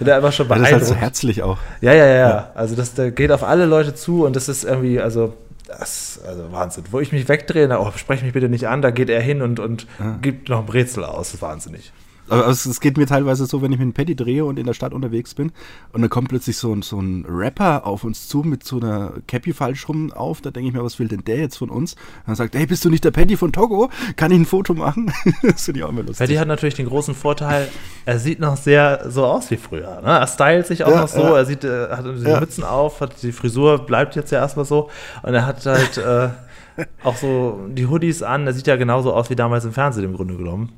[0.00, 1.00] da immer schon Ja, das ist halt so beeindruckt.
[1.00, 1.58] herzlich auch.
[1.80, 2.50] Ja, ja, ja, ja.
[2.54, 5.34] Also das der geht auf alle Leute zu und das ist irgendwie, also
[5.66, 6.84] das, also Wahnsinn.
[6.90, 9.40] Wo ich mich wegdrehe, na, oh, sprech mich bitte nicht an, da geht er hin
[9.42, 9.86] und, und
[10.20, 11.28] gibt noch ein Brezel aus.
[11.28, 11.92] Das ist wahnsinnig.
[12.30, 14.66] Aber es, es geht mir teilweise so, wenn ich mit dem Paddy drehe und in
[14.66, 15.52] der Stadt unterwegs bin
[15.92, 19.12] und dann kommt plötzlich so ein, so ein Rapper auf uns zu mit so einer
[19.26, 21.94] Cappy falsch rum auf, da denke ich mir, was will denn der jetzt von uns?
[21.94, 23.90] Und dann sagt, hey, bist du nicht der Paddy von Togo?
[24.16, 25.12] Kann ich ein Foto machen?
[25.42, 26.18] das finde ich auch immer lustig.
[26.18, 27.68] Paddy hat natürlich den großen Vorteil,
[28.06, 30.00] er sieht noch sehr so aus wie früher.
[30.00, 30.08] Ne?
[30.08, 31.36] Er stylt sich auch Ja, noch so, ja.
[31.36, 32.40] er sieht, äh, hat die Ja.
[32.40, 34.88] Mützen auf, hat die Frisur, bleibt jetzt ja erstmal so.
[35.22, 36.28] Und er hat halt äh,
[37.02, 40.14] auch so die Hoodies an, er sieht ja genauso aus wie damals im Fernsehen im
[40.14, 40.72] Grunde genommen.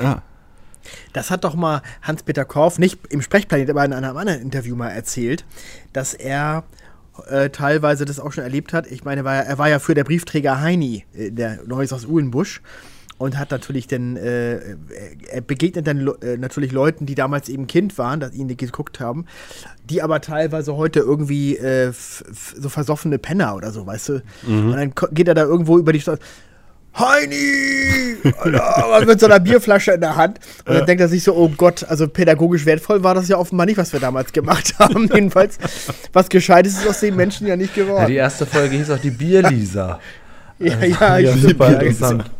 [0.00, 0.22] ja.
[1.12, 4.88] Das hat doch mal Hans-Peter Korff, nicht im Sprechplanet, aber in einem anderen Interview mal
[4.90, 5.44] erzählt,
[5.92, 6.64] dass er
[7.28, 8.86] äh, teilweise das auch schon erlebt hat.
[8.86, 11.92] Ich meine, er war, ja- er war ja für der Briefträger Heini, äh, der Neues
[11.92, 12.62] aus Uhlenbusch.
[13.18, 14.58] Und hat natürlich dann, äh,
[15.30, 18.98] er begegnet dann äh, natürlich Leuten, die damals eben Kind waren, dass ihn die geguckt
[18.98, 19.26] haben,
[19.88, 24.22] die aber teilweise heute irgendwie äh, so versoffene Penner oder so, weißt du?
[24.44, 26.18] Und dann geht er da irgendwo über die Stadt.
[26.98, 28.16] Heini!
[28.38, 30.38] Alter, mit so einer Bierflasche in der Hand.
[30.66, 33.66] Und dann denkt er sich so, oh Gott, also pädagogisch wertvoll war das ja offenbar
[33.66, 35.08] nicht, was wir damals gemacht haben.
[35.12, 35.58] Jedenfalls,
[36.12, 38.06] was Gescheites ist aus den Menschen ja nicht Ja, geworden.
[38.08, 40.00] die erste Folge hieß auch die Bierlisa.
[40.58, 41.48] Ja, ja, ja, stimmt.
[41.50, 42.30] super ja, interessant.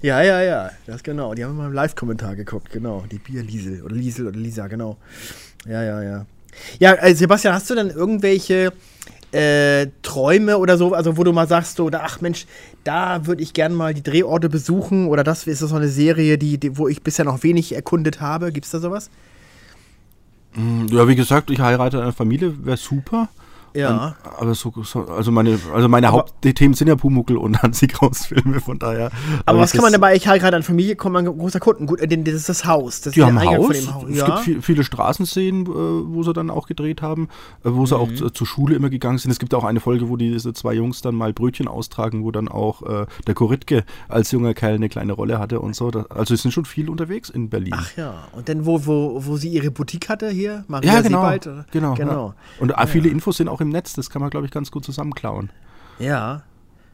[0.00, 1.34] ja, ja, ja, das genau.
[1.34, 3.02] Die haben mal im Live-Kommentar geguckt, genau.
[3.10, 4.96] Die Bierliesel oder Liesel oder Lisa, genau.
[5.66, 6.26] Ja, ja, ja.
[6.78, 8.72] Ja, äh, Sebastian, hast du denn irgendwelche
[9.32, 12.46] äh, Träume oder so, also wo du mal sagst, so, ach Mensch,
[12.84, 16.58] da würde ich gern mal die Drehorte besuchen oder das ist so eine Serie, die,
[16.58, 18.52] die, wo ich bisher noch wenig erkundet habe.
[18.52, 19.10] Gibt's da sowas?
[20.90, 23.28] ja, wie gesagt, ich heirate eine Familie, wäre super.
[23.74, 24.08] Ja.
[24.24, 27.86] Ähm, aber so, so, also meine, also meine Aber- Hauptthemen sind ja Pumuckel und Hansi
[27.86, 29.10] Kraus Filme, von daher.
[29.46, 30.16] Aber was kann man dabei?
[30.16, 31.86] Ich habe gerade an Familie, kommt man großer Kunden.
[31.86, 33.00] Gut, das ist das Haus.
[33.00, 33.78] Das Die ist haben ein Eingang Haus.
[33.78, 34.04] von dem Haus.
[34.10, 34.26] Es Ja.
[34.26, 37.28] gibt viel, viele Straßenszenen, äh, wo sie dann auch gedreht haben,
[37.64, 38.00] äh, wo sie Mhm.
[38.00, 39.30] auch zu, zur Schule immer gegangen sind.
[39.30, 42.48] Es gibt auch eine Folge, wo diese zwei Jungs dann mal Brötchen austragen, wo dann
[42.48, 45.90] auch äh, der Koritke als junger Kerl eine kleine Rolle hatte und so.
[46.08, 47.74] Also sie sind schon viel unterwegs in Berlin.
[47.76, 48.14] Ach ja.
[48.32, 50.64] Und dann, wo, wo, wo sie ihre Boutique hatte hier?
[50.68, 51.20] Maria ja, genau.
[51.22, 51.64] Sebald, oder?
[51.70, 52.26] genau, genau.
[52.28, 52.62] Ja.
[52.62, 53.94] Und äh, viele Infos sind auch im Netz.
[53.94, 55.50] Das kann man, glaube ich, ganz gut zusammenklauen,
[55.98, 56.42] Ja.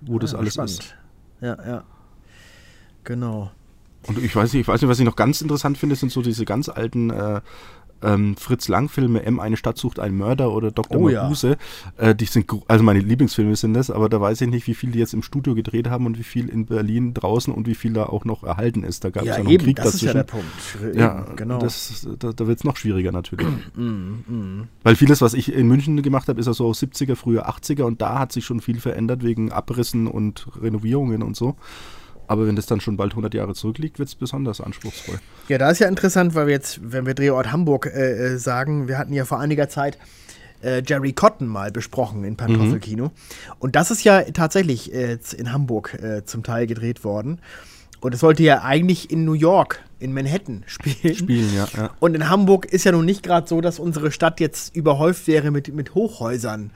[0.00, 0.70] wo das ja, alles spannend.
[0.70, 0.94] ist.
[1.40, 1.84] Ja, ja.
[3.04, 3.50] Genau.
[4.06, 6.22] Und ich weiß nicht, ich weiß nicht, was ich noch ganz interessant finde, sind so
[6.22, 7.40] diese ganz alten äh,
[8.02, 11.00] ähm, Fritz Lang-Filme, M, eine Stadt sucht einen Mörder oder Dr.
[11.00, 11.22] Oh ja.
[11.24, 11.56] Mabuse.
[11.96, 14.90] Äh, die sind, also meine Lieblingsfilme sind das, aber da weiß ich nicht, wie viel
[14.90, 17.92] die jetzt im Studio gedreht haben und wie viel in Berlin draußen und wie viel
[17.92, 19.04] da auch noch erhalten ist.
[19.04, 20.46] Da gab es Ja, ja noch einen eben, Krieg das ist ja dazwischen.
[20.74, 20.94] der Punkt.
[20.94, 21.58] Eben, Ja, genau.
[21.58, 23.46] das, da, da wird es noch schwieriger natürlich.
[23.76, 27.82] Mm, Weil vieles, was ich in München gemacht habe, ist ja so 70er, früher 80er
[27.82, 31.56] und da hat sich schon viel verändert wegen Abrissen und Renovierungen und so.
[32.28, 35.18] Aber wenn das dann schon bald 100 Jahre zurückliegt, wird es besonders anspruchsvoll.
[35.48, 38.88] Ja, da ist ja interessant, weil wir jetzt, wenn wir Drehort Hamburg äh, äh, sagen,
[38.88, 39.98] wir hatten ja vor einiger Zeit
[40.62, 43.12] äh, Jerry Cotton mal besprochen in Pantoffelkino.
[43.58, 47.40] Und das ist ja tatsächlich äh, in Hamburg äh, zum Teil gedreht worden.
[48.00, 51.14] Und es sollte ja eigentlich in New York, in Manhattan spielen.
[51.14, 51.68] Spielen, ja.
[51.76, 51.90] ja.
[52.00, 55.50] Und in Hamburg ist ja nun nicht gerade so, dass unsere Stadt jetzt überhäuft wäre
[55.50, 56.70] mit, mit Hochhäusern.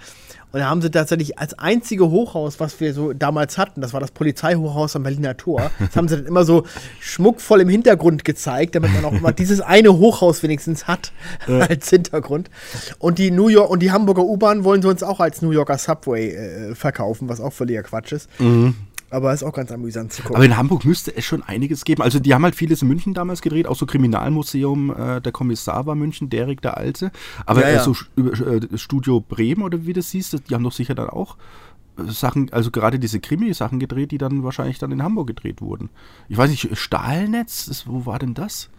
[0.53, 4.01] Und da haben sie tatsächlich als einzige Hochhaus, was wir so damals hatten, das war
[4.01, 6.65] das Polizeihochhaus am Berliner Tor, das haben sie dann immer so
[7.01, 11.13] schmuckvoll im Hintergrund gezeigt, damit man auch immer dieses eine Hochhaus wenigstens hat
[11.47, 11.61] ja.
[11.69, 12.51] als Hintergrund.
[12.99, 15.79] Und die New York und die Hamburger U-Bahn wollen sie uns auch als New Yorker
[15.79, 18.29] Subway äh, verkaufen, was auch völliger Quatsch ist.
[18.41, 18.75] Mhm.
[19.11, 20.37] Aber ist auch ganz amüsant zu gucken.
[20.37, 22.03] Aber in Hamburg müsste es schon einiges geben.
[22.03, 25.87] Also die haben halt vieles in München damals gedreht, auch so Kriminalmuseum, äh, der Kommissar
[25.87, 27.11] war München, Derek der Alte.
[27.45, 27.83] Aber ja, ja.
[27.83, 31.37] so äh, Studio Bremen oder wie das hieß, die haben doch sicher dann auch
[31.99, 35.91] äh, Sachen, also gerade diese Krimi-Sachen gedreht, die dann wahrscheinlich dann in Hamburg gedreht wurden.
[36.29, 38.71] Ich weiß nicht, Stahlnetz, wo war denn das?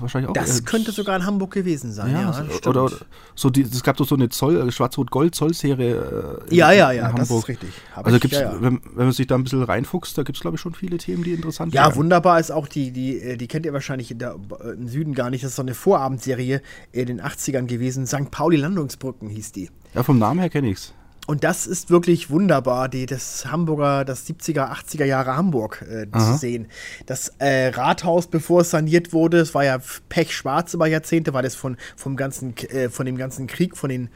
[0.00, 0.34] Wahrscheinlich auch.
[0.34, 2.22] Das äh, könnte sogar in Hamburg gewesen sein, ja.
[2.22, 2.96] ja oder, oder,
[3.34, 6.40] so die, es gab doch so eine Zoll, äh, Schwarz-Rot-Gold-Zoll-Serie.
[6.48, 7.70] Äh, ja, ja, ja, das ist richtig.
[7.94, 8.60] Hab also gibt's, ja, ja.
[8.60, 10.98] Wenn, wenn, man sich da ein bisschen reinfuchst, da gibt es, glaube ich, schon viele
[10.98, 11.80] Themen, die interessant sind.
[11.80, 11.96] Ja, wären.
[11.96, 15.42] wunderbar ist auch die, die, äh, die kennt ihr wahrscheinlich der, im Süden gar nicht.
[15.42, 16.62] Das ist so eine Vorabendserie
[16.92, 18.06] in den 80ern gewesen.
[18.06, 18.30] St.
[18.30, 19.70] Pauli Landungsbrücken hieß die.
[19.94, 20.94] Ja, vom Namen her kenne ich es.
[21.26, 26.36] Und das ist wirklich wunderbar, die, das Hamburger, das 70er, 80er Jahre Hamburg äh, zu
[26.38, 26.68] sehen.
[27.06, 31.56] Das äh, Rathaus, bevor es saniert wurde, es war ja pechschwarz über Jahrzehnte, weil es
[31.56, 34.08] von, vom ganzen, äh, von dem ganzen Krieg, von den,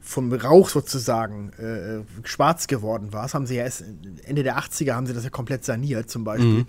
[0.00, 3.22] vom Rauch sozusagen äh, schwarz geworden war.
[3.22, 3.84] Das haben sie ja erst
[4.24, 6.48] Ende der 80er haben sie das ja komplett saniert, zum Beispiel.
[6.48, 6.66] Mhm.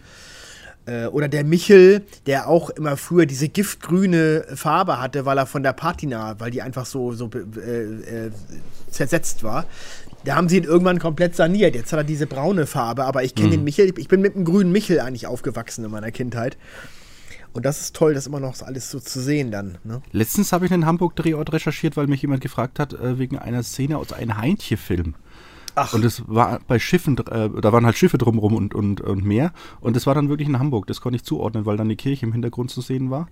[0.86, 5.63] Äh, oder der Michel, der auch immer früher diese giftgrüne Farbe hatte, weil er von
[5.63, 8.31] der Patina, weil die einfach so, so äh, äh,
[8.89, 9.65] zersetzt war.
[10.25, 11.75] Da haben sie ihn irgendwann komplett saniert.
[11.75, 13.51] Jetzt hat er diese braune Farbe, aber ich kenne mhm.
[13.51, 16.57] den Michel, ich bin mit dem grünen Michel eigentlich aufgewachsen in meiner Kindheit.
[17.53, 19.77] Und das ist toll, das immer noch alles so zu sehen dann.
[19.84, 20.01] Ne?
[20.11, 23.97] Letztens habe ich einen Hamburg-Drehort recherchiert, weil mich jemand gefragt hat, äh, wegen einer Szene
[23.97, 25.13] aus einem Heintje-Film.
[25.76, 25.93] Ach.
[25.93, 29.51] Und es war bei Schiffen, äh, da waren halt Schiffe drumherum und, und, und mehr.
[29.82, 30.88] Und das war dann wirklich in Hamburg.
[30.88, 33.28] Das konnte ich zuordnen, weil dann die Kirche im Hintergrund zu sehen war.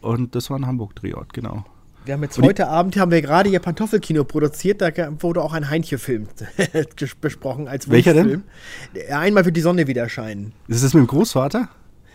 [0.00, 1.64] Und das war ein Hamburg-Drehort, genau.
[2.04, 5.52] Wir haben jetzt und heute Abend haben wir gerade ihr Pantoffelkino produziert, da wurde auch
[5.52, 6.26] ein Heinche-Film
[7.20, 8.44] besprochen als Welcher denn?
[9.10, 10.52] Einmal wird die Sonne wieder scheinen.
[10.68, 11.68] Ist das mit dem Großvater?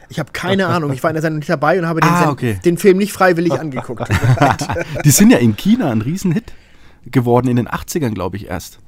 [0.10, 0.94] Ich habe keine Ahnung.
[0.94, 2.60] Ich war in der Sendung nicht dabei und habe den, ah, okay.
[2.66, 4.10] den Film nicht freiwillig angeguckt.
[5.06, 6.54] die sind ja in China ein Riesenhit
[7.06, 8.80] geworden, in den 80ern, glaube ich, erst.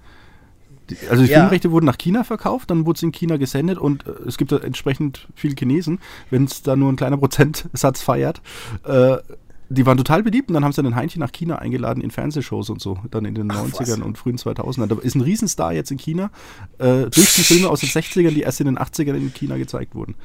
[1.09, 1.39] Also die ja.
[1.39, 4.51] Filmrechte wurden nach China verkauft, dann wurde es in China gesendet und äh, es gibt
[4.51, 8.41] da entsprechend viele Chinesen, wenn es da nur ein kleiner Prozentsatz feiert.
[8.83, 9.17] Äh,
[9.69, 12.69] die waren total beliebt und dann haben sie den Heinchen nach China eingeladen in Fernsehshows
[12.69, 13.99] und so, dann in den Ach, 90ern was?
[13.99, 14.87] und frühen 2000ern.
[14.87, 16.29] Da ist ein Riesenstar jetzt in China,
[16.77, 19.95] äh, durch die Filme aus den 60ern, die erst in den 80ern in China gezeigt
[19.95, 20.15] wurden.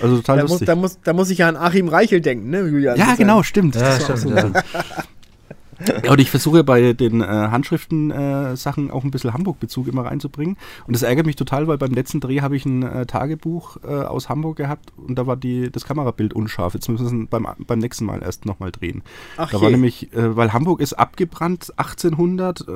[0.00, 0.60] Also total da lustig.
[0.60, 2.96] Muss, da, muss, da muss ich ja an Achim Reichel denken, ne, Julian?
[2.96, 3.74] Ja, genau, stimmt.
[3.74, 4.62] Ja, stimmt ja.
[6.04, 10.56] Ja, und ich versuche bei den äh, Handschriften-Sachen äh, auch ein bisschen Hamburg-Bezug immer reinzubringen.
[10.86, 13.88] Und das ärgert mich total, weil beim letzten Dreh habe ich ein äh, Tagebuch äh,
[13.88, 16.74] aus Hamburg gehabt und da war die, das Kamerabild unscharf.
[16.74, 19.02] Jetzt müssen wir es beim, beim nächsten Mal erst nochmal drehen.
[19.36, 19.62] Ach da je.
[19.62, 22.66] war nämlich, äh, weil Hamburg ist abgebrannt 1800.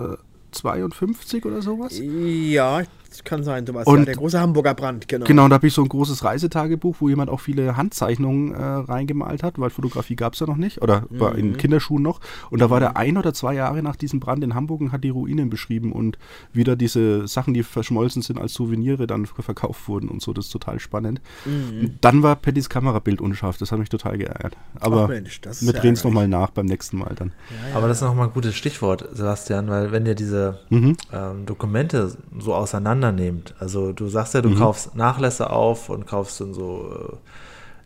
[0.52, 2.00] 52 oder sowas?
[2.00, 2.82] Ja,
[3.24, 5.26] kann sein, du weißt, und, ja, der große Hamburger Brand, genau.
[5.26, 9.42] Genau, da habe ich so ein großes Reisetagebuch, wo jemand auch viele Handzeichnungen äh, reingemalt
[9.42, 11.20] hat, weil Fotografie gab es ja noch nicht, oder mhm.
[11.20, 12.20] war in Kinderschuhen noch.
[12.50, 15.04] Und da war der ein oder zwei Jahre nach diesem Brand in Hamburg und hat
[15.04, 16.18] die Ruinen beschrieben und
[16.52, 20.32] wieder diese Sachen, die verschmolzen sind, als Souvenirs dann verkauft wurden und so.
[20.32, 21.20] Das ist total spannend.
[21.44, 21.96] Mhm.
[22.00, 24.56] Dann war Pattys Kamerabild unscharf, das hat mich total geärgert.
[24.80, 27.32] Aber Ach Mensch, wir drehen es nochmal nach beim nächsten Mal dann.
[27.50, 27.76] Ja, ja.
[27.76, 30.96] Aber das ist nochmal ein gutes Stichwort, Sebastian, weil wenn dir diese mhm.
[31.12, 33.54] ähm, Dokumente so auseinander auseinandernehmt.
[33.58, 34.58] Also du sagst ja, du mhm.
[34.58, 37.18] kaufst Nachlässe auf und kaufst dann so,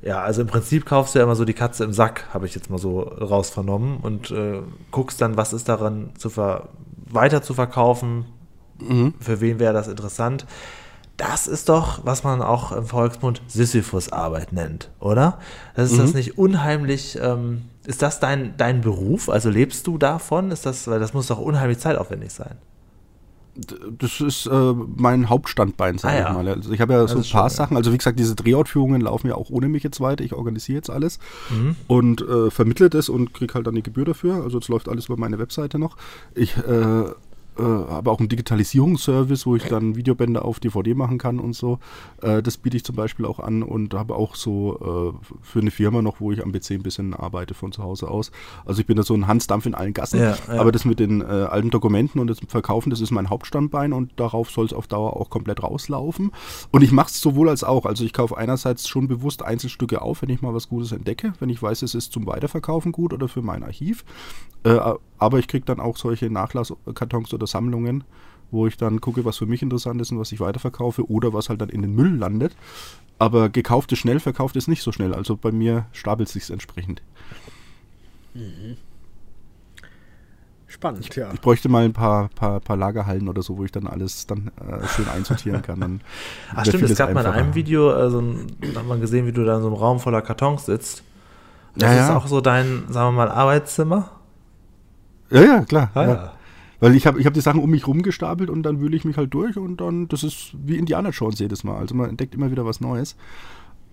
[0.03, 2.47] äh, ja, also im Prinzip kaufst du ja immer so die Katze im Sack, habe
[2.47, 4.61] ich jetzt mal so raus vernommen und äh,
[4.91, 6.69] guckst dann, was ist daran zu ver
[7.13, 8.27] weiter zu verkaufen,
[8.79, 9.15] mhm.
[9.19, 10.47] für wen wäre das interessant.
[11.17, 15.39] Das ist doch, was man auch im Volksmund Sisyphus-Arbeit nennt, oder?
[15.75, 16.03] Das ist mhm.
[16.03, 19.29] das nicht unheimlich, ähm, ist das dein, dein Beruf?
[19.29, 20.53] Also lebst du davon?
[20.53, 22.57] Ist das, weil das muss doch unheimlich zeitaufwendig sein
[23.99, 26.33] das ist äh, mein Hauptstandbein, sage ah, ich ja.
[26.33, 26.49] mal.
[26.49, 27.77] Also ich habe ja das so ein paar schon, Sachen.
[27.77, 30.25] Also wie gesagt, diese Drehortführungen laufen ja auch ohne mich jetzt weiter.
[30.25, 31.19] Ich organisiere jetzt alles
[31.51, 31.77] mhm.
[31.87, 34.43] und äh, vermittle das und kriege halt dann die Gebühr dafür.
[34.43, 35.97] Also es läuft alles über meine Webseite noch.
[36.35, 37.05] Ich äh,
[37.59, 41.79] äh, habe auch einen Digitalisierungsservice, wo ich dann Videobänder auf DVD machen kann und so.
[42.23, 45.71] Äh, das biete ich zum Beispiel auch an und habe auch so äh, für eine
[45.71, 48.31] Firma noch, wo ich am PC ein bisschen arbeite von zu Hause aus.
[48.65, 50.21] Also ich bin da so ein Hansdampf in allen Gassen.
[50.21, 50.61] Ja, ja.
[50.61, 54.13] Aber das mit den äh, alten Dokumenten und das Verkaufen, das ist mein Hauptstandbein und
[54.17, 56.33] darauf soll es auf Dauer auch komplett rauslaufen.
[56.71, 57.87] Und ich mache es sowohl als auch.
[57.87, 61.49] Also ich kaufe einerseits schon bewusst Einzelstücke auf, wenn ich mal was Gutes entdecke, wenn
[61.49, 64.05] ich weiß, es ist zum Weiterverkaufen gut oder für mein Archiv.
[65.21, 68.05] Aber ich kriege dann auch solche Nachlasskartons oder Sammlungen
[68.51, 71.49] wo ich dann gucke, was für mich interessant ist und was ich weiterverkaufe oder was
[71.49, 72.57] halt dann in den Müll landet.
[73.19, 75.15] Aber gekauft ist schnell, verkauft ist nicht so schnell.
[75.15, 77.03] Also bei mir stapelt es sich entsprechend.
[78.35, 78.77] Mhm.
[80.67, 81.33] Spannend, ich, ja.
[81.35, 84.53] Ich bräuchte mal ein paar, paar, paar Lagerhallen oder so, wo ich dann alles dann
[84.57, 85.81] äh, schön einsortieren kann.
[85.81, 86.01] Dann
[86.55, 88.23] Ach stimmt, es gab mal in einem Video, also,
[88.75, 91.03] hat man gesehen, wie du da in so einem Raum voller Kartons sitzt.
[91.75, 92.17] Das ja, ist ja.
[92.17, 94.20] auch so dein, sagen wir mal, Arbeitszimmer?
[95.31, 95.91] Ja, ja, klar.
[95.95, 96.33] Ah, ja.
[96.81, 99.17] Weil ich habe ich hab die Sachen um mich rumgestapelt und dann wühle ich mich
[99.17, 101.77] halt durch und dann, das ist wie Indiana Jones jedes Mal.
[101.77, 103.17] Also man entdeckt immer wieder was Neues.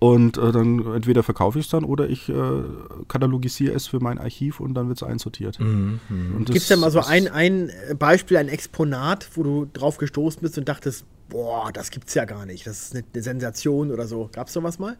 [0.00, 2.62] Und äh, dann entweder verkaufe ich es dann oder ich äh,
[3.08, 5.58] katalogisiere es für mein Archiv und dann wird es einsortiert.
[5.58, 6.44] Mhm, mh.
[6.44, 10.56] Gibt es denn mal so ein, ein Beispiel, ein Exponat, wo du drauf gestoßen bist
[10.56, 14.30] und dachtest, boah, das gibt's ja gar nicht, das ist eine, eine Sensation oder so.
[14.32, 14.96] Gab es sowas mal?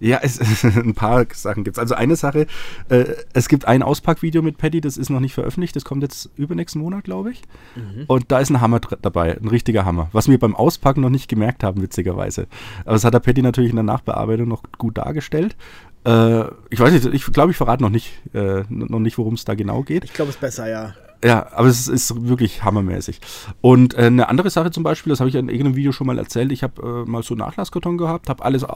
[0.00, 1.80] Ja, es, ein paar Sachen gibt es.
[1.80, 2.46] Also eine Sache,
[2.88, 6.30] äh, es gibt ein Auspackvideo mit Paddy, das ist noch nicht veröffentlicht, das kommt jetzt
[6.36, 7.42] übernächsten Monat, glaube ich.
[7.76, 8.04] Mhm.
[8.06, 10.08] Und da ist ein Hammer dabei, ein richtiger Hammer.
[10.12, 12.46] Was wir beim Auspacken noch nicht gemerkt haben, witzigerweise.
[12.84, 15.56] Aber das hat der Paddy natürlich in der Nachbearbeitung noch gut dargestellt.
[16.04, 19.44] Äh, ich weiß nicht, ich glaube, ich verrate noch nicht, äh, noch nicht, worum es
[19.44, 20.04] da genau geht.
[20.04, 20.94] Ich glaube, es ist besser, ja.
[21.24, 23.18] Ja, aber es ist wirklich hammermäßig.
[23.62, 26.18] Und äh, eine andere Sache zum Beispiel, das habe ich in irgendeinem Video schon mal
[26.18, 28.66] erzählt, ich habe äh, mal so einen Nachlasskarton gehabt, habe alles äh,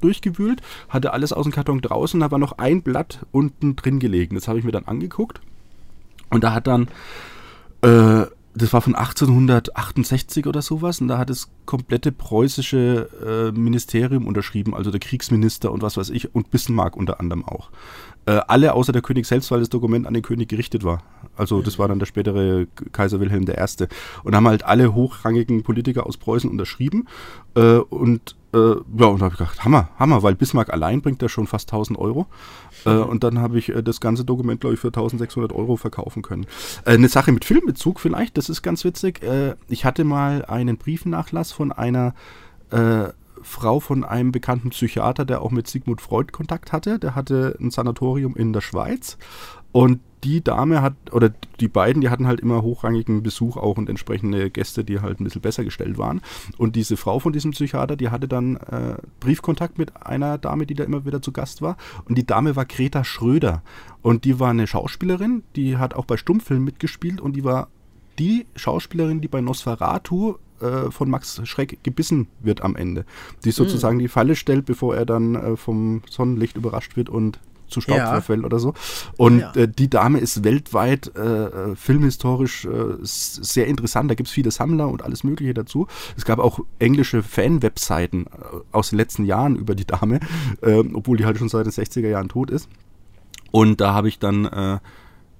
[0.00, 4.34] durchgewühlt, hatte alles aus dem Karton draußen, da war noch ein Blatt unten drin gelegen.
[4.34, 5.40] Das habe ich mir dann angeguckt
[6.30, 6.88] und da hat dann
[7.82, 14.26] äh, das war von 1868 oder sowas und da hat das komplette preußische äh, Ministerium
[14.26, 17.70] unterschrieben, also der Kriegsminister und was weiß ich und Bismarck unter anderem auch.
[18.26, 21.02] Äh, alle außer der König selbst, weil das Dokument an den König gerichtet war.
[21.36, 23.86] Also das war dann der spätere Kaiser Wilhelm I.
[24.22, 27.06] Und haben halt alle hochrangigen Politiker aus Preußen unterschrieben
[27.54, 31.22] äh, und äh, ja, und da habe ich gedacht, Hammer, Hammer, weil Bismarck allein bringt
[31.22, 32.26] da schon fast 1000 Euro.
[32.84, 36.22] Äh, und dann habe ich äh, das ganze Dokument, glaube ich, für 1600 Euro verkaufen
[36.22, 36.46] können.
[36.84, 39.22] Äh, eine Sache mit Filmbezug vielleicht, das ist ganz witzig.
[39.22, 42.14] Äh, ich hatte mal einen Briefnachlass von einer
[42.70, 43.08] äh,
[43.42, 46.98] Frau von einem bekannten Psychiater, der auch mit Sigmund Freud Kontakt hatte.
[46.98, 49.18] Der hatte ein Sanatorium in der Schweiz.
[49.72, 53.88] Und die Dame hat, oder die beiden, die hatten halt immer hochrangigen Besuch auch und
[53.88, 56.20] entsprechende Gäste, die halt ein bisschen besser gestellt waren.
[56.58, 60.74] Und diese Frau von diesem Psychiater, die hatte dann äh, Briefkontakt mit einer Dame, die
[60.74, 61.76] da immer wieder zu Gast war.
[62.04, 63.62] Und die Dame war Greta Schröder.
[64.00, 67.68] Und die war eine Schauspielerin, die hat auch bei Stummfilmen mitgespielt und die war
[68.18, 73.04] die Schauspielerin, die bei Nosferatu äh, von Max Schreck gebissen wird am Ende.
[73.44, 74.00] Die sozusagen mhm.
[74.00, 77.40] die Falle stellt, bevor er dann äh, vom Sonnenlicht überrascht wird und
[77.72, 78.06] zu Staub ja.
[78.06, 78.74] verfällt oder so.
[79.16, 79.52] Und ja.
[79.54, 84.10] äh, die Dame ist weltweit äh, äh filmhistorisch äh, sehr interessant.
[84.10, 85.86] Da gibt es viele Sammler und alles Mögliche dazu.
[86.16, 88.28] Es gab auch englische Fan-Webseiten äh,
[88.72, 90.20] aus den letzten Jahren über die Dame,
[90.62, 92.68] ähm, obwohl die halt schon seit den 60er Jahren tot ist.
[93.50, 94.78] Und da habe ich dann äh,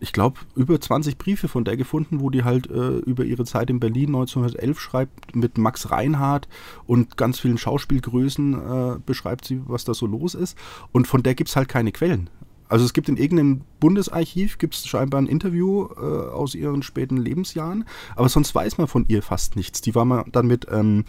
[0.03, 3.71] ich glaube, über 20 Briefe von der gefunden, wo die halt äh, über ihre Zeit
[3.71, 6.49] in Berlin 1911 schreibt, mit Max Reinhardt
[6.87, 10.59] und ganz vielen Schauspielgrößen äh, beschreibt sie, was da so los ist.
[10.91, 12.29] Und von der gibt es halt keine Quellen.
[12.69, 17.19] Also es gibt in irgendeinem Bundesarchiv gibt es scheinbar ein Interview äh, aus ihren späten
[17.19, 17.85] Lebensjahren,
[18.17, 19.83] aber sonst weiß man von ihr fast nichts.
[19.83, 21.05] Die war mal dann mit ähm,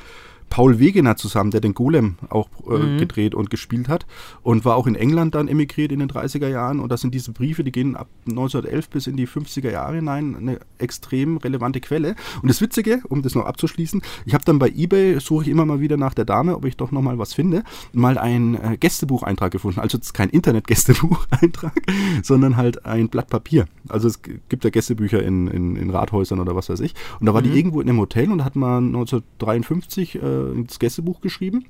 [0.53, 2.99] Paul Wegener zusammen, der den Golem auch äh, mhm.
[2.99, 4.05] gedreht und gespielt hat
[4.43, 7.31] und war auch in England dann emigriert in den 30er Jahren und das sind diese
[7.31, 12.13] Briefe, die gehen ab 1911 bis in die 50er Jahre hinein, eine extrem relevante Quelle.
[12.43, 15.65] Und das Witzige, um das noch abzuschließen, ich habe dann bei eBay, suche ich immer
[15.65, 18.77] mal wieder nach der Dame, ob ich doch noch mal was finde, mal einen äh,
[18.79, 19.79] Gästebucheintrag gefunden.
[19.79, 21.73] Also kein Internet-Gästebucheintrag,
[22.21, 23.65] sondern halt ein Blatt Papier.
[23.89, 26.93] Also es gibt ja Gästebücher in, in, in Rathäusern oder was weiß ich.
[27.19, 27.45] Und da war mhm.
[27.45, 31.65] die irgendwo in einem Hotel und da hat man 1953 äh, ins Gästebuch geschrieben.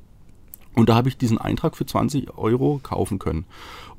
[0.75, 3.45] Und da habe ich diesen Eintrag für 20 Euro kaufen können.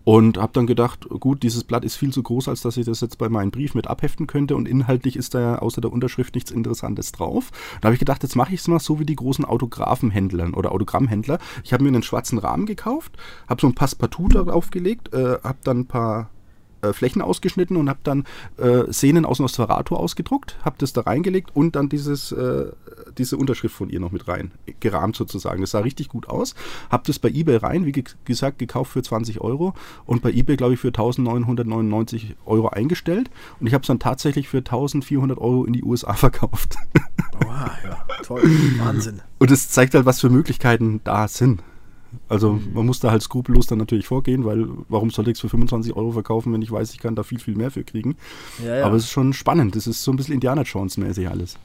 [0.03, 3.01] Und habe dann gedacht, gut, dieses Blatt ist viel zu groß, als dass ich das
[3.01, 4.55] jetzt bei meinem Brief mit abheften könnte.
[4.55, 7.53] Und inhaltlich ist da außer der Unterschrift nichts Interessantes drauf.
[7.81, 10.73] Da habe ich gedacht, jetzt mache ich es mal so wie die großen Autografenhändler oder
[10.73, 11.39] Autogrammhändler.
[11.63, 13.17] Ich habe mir einen schwarzen Rahmen gekauft,
[13.49, 16.29] habe so ein Passepartout darauf gelegt, äh, habe dann ein paar
[16.85, 18.25] äh, Flächen ausgeschnitten und habe dann
[18.59, 22.67] äh, Szenen aus Nosferatu ausgedruckt, habe das da reingelegt und dann dieses, äh,
[23.19, 25.61] diese Unterschrift von ihr noch mit rein, gerahmt sozusagen.
[25.61, 26.55] Das sah richtig gut aus.
[26.91, 29.75] Habe das bei eBay rein, wie ge gesagt, gekauft für 20 Euro
[30.07, 34.49] und bei eBay, glaube ich, für 1999 Euro eingestellt und ich habe es dann tatsächlich
[34.49, 36.77] für 1400 Euro in die USA verkauft.
[37.41, 38.43] Wow, ja, toll,
[38.79, 39.21] Wahnsinn.
[39.39, 41.63] Und es zeigt halt, was für Möglichkeiten da sind.
[42.29, 42.73] Also mhm.
[42.75, 45.95] man muss da halt skrupellos dann natürlich vorgehen, weil warum sollte ich es für 25
[45.95, 48.17] Euro verkaufen, wenn ich weiß, ich kann da viel, viel mehr für kriegen.
[48.65, 48.87] Ja, ja.
[48.87, 49.77] Aber es ist schon spannend.
[49.77, 51.59] Das ist so ein bisschen Indiana Jones-mäßig alles.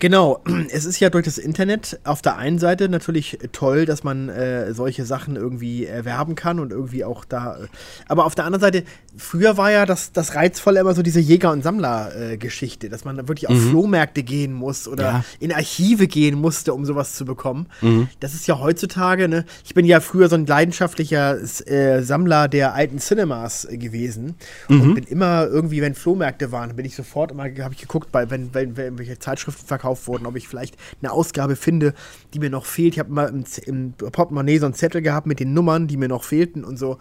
[0.00, 0.40] Genau,
[0.70, 4.72] es ist ja durch das Internet auf der einen Seite natürlich toll, dass man äh,
[4.72, 7.56] solche Sachen irgendwie erwerben kann und irgendwie auch da.
[7.56, 7.66] Äh,
[8.06, 8.84] aber auf der anderen Seite,
[9.18, 13.16] früher war ja das, das Reizvolle immer so diese Jäger- und Sammler-Geschichte, äh, dass man
[13.28, 13.70] wirklich auf mhm.
[13.70, 15.24] Flohmärkte gehen muss oder ja.
[15.40, 17.66] in Archive gehen musste, um sowas zu bekommen.
[17.82, 18.08] Mhm.
[18.20, 19.44] Das ist ja heutzutage, ne?
[19.64, 24.36] Ich bin ja früher so ein leidenschaftlicher äh, Sammler der alten Cinemas äh, gewesen
[24.68, 24.80] mhm.
[24.80, 28.30] und bin immer irgendwie, wenn Flohmärkte waren, bin ich sofort immer, habe ich geguckt, bei,
[28.30, 31.94] wenn, wenn, wenn welche Zeitschriften verkauft wurden, ob ich vielleicht eine Ausgabe finde,
[32.34, 32.94] die mir noch fehlt.
[32.94, 36.08] Ich habe mal im, im Portemonnaie so einen Zettel gehabt mit den Nummern, die mir
[36.08, 36.98] noch fehlten und so.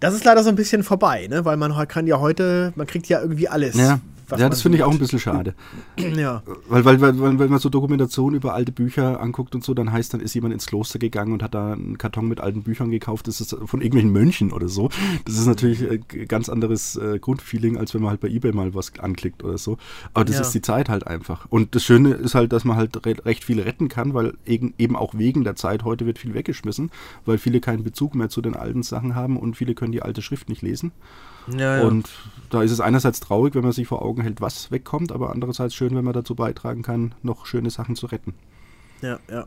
[0.00, 1.44] Das ist leider so ein bisschen vorbei, ne?
[1.44, 3.76] weil man kann ja heute, man kriegt ja irgendwie alles.
[3.76, 4.00] Ja
[4.38, 5.54] ja, das finde ich auch ein bisschen schade.
[5.98, 6.42] ja.
[6.68, 9.92] Weil, weil, weil, weil, wenn man so Dokumentationen über alte Bücher anguckt und so, dann
[9.92, 12.90] heißt, dann ist jemand ins Kloster gegangen und hat da einen Karton mit alten Büchern
[12.90, 13.28] gekauft.
[13.28, 14.90] Das ist von irgendwelchen Mönchen oder so.
[15.24, 18.52] Das ist natürlich ein äh, ganz anderes äh, Grundfeeling, als wenn man halt bei Ebay
[18.52, 19.78] mal was anklickt oder so.
[20.14, 20.42] Aber das ja.
[20.42, 21.46] ist die Zeit halt einfach.
[21.50, 24.74] Und das Schöne ist halt, dass man halt re recht viel retten kann, weil eben,
[24.78, 26.90] eben auch wegen der Zeit heute wird viel weggeschmissen,
[27.24, 30.22] weil viele keinen Bezug mehr zu den alten Sachen haben und viele können die alte
[30.22, 30.92] Schrift nicht lesen.
[31.56, 31.82] Ja, ja.
[31.82, 32.08] Und
[32.50, 35.74] da ist es einerseits traurig, wenn man sich vor Augen hält, was wegkommt, aber andererseits
[35.74, 38.34] schön, wenn man dazu beitragen kann, noch schöne Sachen zu retten.
[39.02, 39.46] Ja, ja.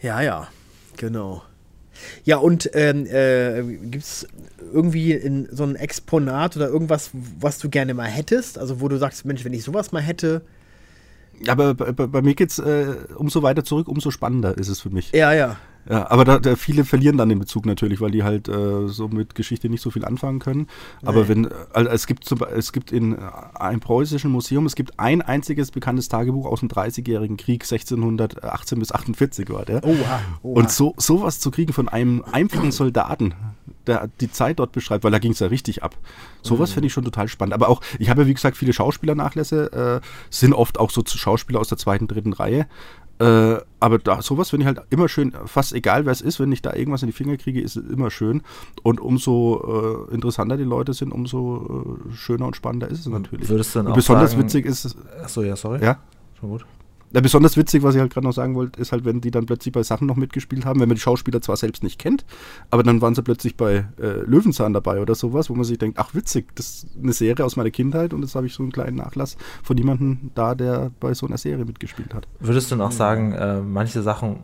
[0.00, 0.48] Ja, ja,
[0.96, 1.42] genau.
[2.24, 4.28] Ja, und ähm, äh, gibt es
[4.72, 8.58] irgendwie in so ein Exponat oder irgendwas, was du gerne mal hättest?
[8.58, 10.42] Also, wo du sagst, Mensch, wenn ich sowas mal hätte.
[11.46, 14.80] Aber bei, bei, bei mir geht es äh, umso weiter zurück, umso spannender ist es
[14.80, 15.12] für mich.
[15.12, 15.56] Ja, ja.
[15.90, 19.08] Ja, aber da, da, viele verlieren dann den Bezug natürlich, weil die halt äh, so
[19.08, 20.66] mit Geschichte nicht so viel anfangen können.
[21.02, 21.28] Aber nee.
[21.28, 23.18] wenn, also es gibt zum, es gibt in äh,
[23.54, 28.92] einem preußischen Museum, es gibt ein einziges bekanntes Tagebuch aus dem 30-jährigen Krieg 1618 bis
[28.92, 29.82] 48 war der.
[29.82, 30.60] Oha, oha.
[30.60, 33.34] Und so sowas zu kriegen von einem einfachen Soldaten,
[33.86, 35.96] der die Zeit dort beschreibt, weil da ging es ja richtig ab.
[36.42, 36.74] Sowas mhm.
[36.74, 37.54] finde ich schon total spannend.
[37.54, 41.60] Aber auch, ich habe ja wie gesagt viele Schauspielernachlässe, äh, sind oft auch so Schauspieler
[41.60, 42.66] aus der zweiten, dritten Reihe.
[43.20, 46.52] Äh, aber da, sowas finde ich halt immer schön, fast egal wer es ist, wenn
[46.52, 48.42] ich da irgendwas in die Finger kriege, ist es immer schön.
[48.82, 53.48] Und umso äh, interessanter die Leute sind, umso äh, schöner und spannender ist es natürlich.
[53.48, 54.96] Würdest du dann und auch besonders sagen, witzig ist es.
[55.22, 55.84] Achso, ja, sorry.
[55.84, 55.98] Ja.
[56.38, 56.66] Schon gut.
[57.12, 59.46] Ja, besonders witzig, was ich halt gerade noch sagen wollte, ist halt, wenn die dann
[59.46, 62.26] plötzlich bei Sachen noch mitgespielt haben, wenn man die Schauspieler zwar selbst nicht kennt,
[62.70, 65.98] aber dann waren sie plötzlich bei äh, Löwenzahn dabei oder sowas, wo man sich denkt,
[65.98, 68.72] ach witzig, das ist eine Serie aus meiner Kindheit und jetzt habe ich so einen
[68.72, 72.28] kleinen Nachlass von jemandem da, der bei so einer Serie mitgespielt hat.
[72.40, 74.40] Würdest du dann auch sagen, äh, manche Sachen,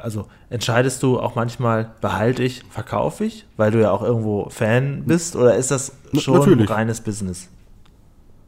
[0.00, 5.04] also entscheidest du auch manchmal, behalte ich, verkaufe ich, weil du ja auch irgendwo Fan
[5.06, 6.68] bist, oder ist das schon Natürlich.
[6.68, 7.48] ein reines Business?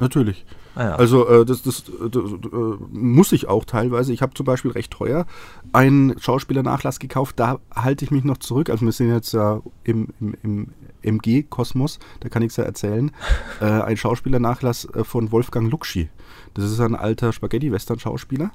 [0.01, 0.45] Natürlich.
[0.75, 0.95] Ah, ja.
[0.97, 4.12] Also äh, das, das, das, das äh, muss ich auch teilweise.
[4.12, 5.27] Ich habe zum Beispiel recht teuer
[5.72, 7.39] einen Schauspielernachlass gekauft.
[7.39, 8.70] Da halte ich mich noch zurück.
[8.70, 10.68] Also wir sind jetzt ja im, im, im
[11.05, 13.11] MG-Kosmos, da kann ich es ja erzählen.
[13.61, 16.09] Äh, ein Schauspielernachlass äh, von Wolfgang Luxi.
[16.55, 18.51] Das ist ein alter Spaghetti-Western-Schauspieler.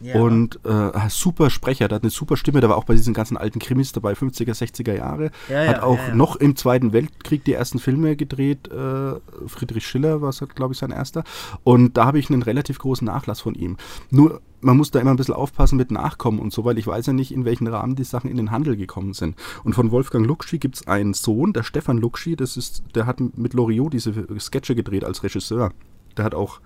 [0.00, 0.20] Ja.
[0.20, 3.36] Und äh, super Sprecher, der hat eine super Stimme, der war auch bei diesen ganzen
[3.36, 5.30] alten Krimis dabei, 50er, 60er Jahre.
[5.48, 8.68] Ja, hat auch ja, noch im Zweiten Weltkrieg die ersten Filme gedreht.
[8.68, 9.14] Äh,
[9.46, 11.24] Friedrich Schiller war, glaube ich, sein erster.
[11.64, 13.76] Und da habe ich einen relativ großen Nachlass von ihm.
[14.10, 17.06] Nur man muss da immer ein bisschen aufpassen mit Nachkommen und so, weil ich weiß
[17.06, 19.36] ja nicht, in welchen Rahmen die Sachen in den Handel gekommen sind.
[19.64, 23.20] Und von Wolfgang Luxi gibt es einen Sohn, der Stefan Luxi, das ist, der hat
[23.20, 25.72] mit Loriot diese Sketche gedreht als Regisseur.
[26.16, 26.60] Der hat auch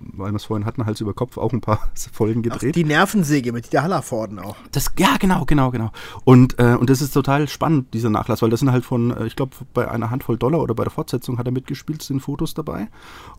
[0.00, 2.70] weil wir es vorhin hatten, Hals über Kopf auch ein paar Folgen gedreht.
[2.70, 4.56] Ach, die Nervensäge mit der Hallerforden auch.
[4.72, 5.90] Das, ja, genau, genau, genau.
[6.24, 9.26] Und, äh, und das ist total spannend, dieser Nachlass, weil das sind halt von, äh,
[9.26, 12.54] ich glaube, bei einer Handvoll Dollar oder bei der Fortsetzung hat er mitgespielt, sind Fotos
[12.54, 12.88] dabei.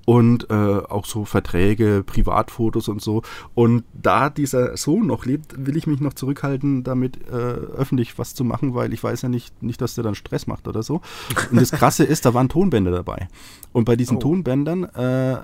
[0.06, 3.24] Und äh, auch so Verträge, Privatfotos und so.
[3.54, 8.36] Und da dieser Sohn noch lebt, will ich mich noch zurückhalten, damit äh, öffentlich was
[8.36, 11.02] zu machen, weil ich weiß ja nicht, nicht, dass der dann Stress macht oder so.
[11.52, 13.28] Und das Krasse ist, da waren Tonbänder dabei.
[13.72, 14.20] Und bei diesen oh.
[14.20, 15.38] Tonbändern äh, äh,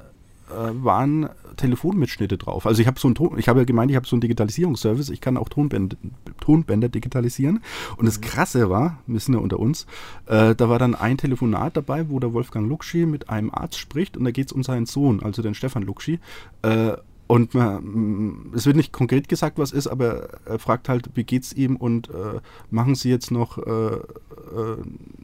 [0.53, 2.65] waren Telefonmitschnitte drauf.
[2.65, 5.09] Also ich habe so ein Ton, ich habe ja gemeint, ich habe so einen Digitalisierungsservice,
[5.09, 5.97] ich kann auch Tonbänder,
[6.39, 7.61] Tonbänder digitalisieren.
[7.97, 8.23] Und das mhm.
[8.23, 9.85] Krasse war, wir sind ja unter uns,
[10.25, 14.17] äh, da war dann ein Telefonat dabei, wo der Wolfgang Luxi mit einem Arzt spricht
[14.17, 16.19] und da geht es um seinen Sohn, also den Stefan Luxi.
[16.61, 16.93] Äh,
[17.27, 21.23] und man, mm, es wird nicht konkret gesagt, was ist, aber er fragt halt, wie
[21.23, 24.77] geht's ihm und äh, machen Sie jetzt noch, äh, äh,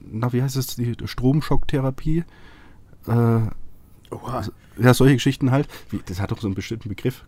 [0.10, 2.24] na wie heißt es, die Stromschocktherapie?
[3.08, 3.40] Äh,
[4.12, 4.44] Oha.
[4.80, 5.68] Ja, solche Geschichten halt.
[5.90, 7.26] Wie, das hat doch so einen bestimmten Begriff.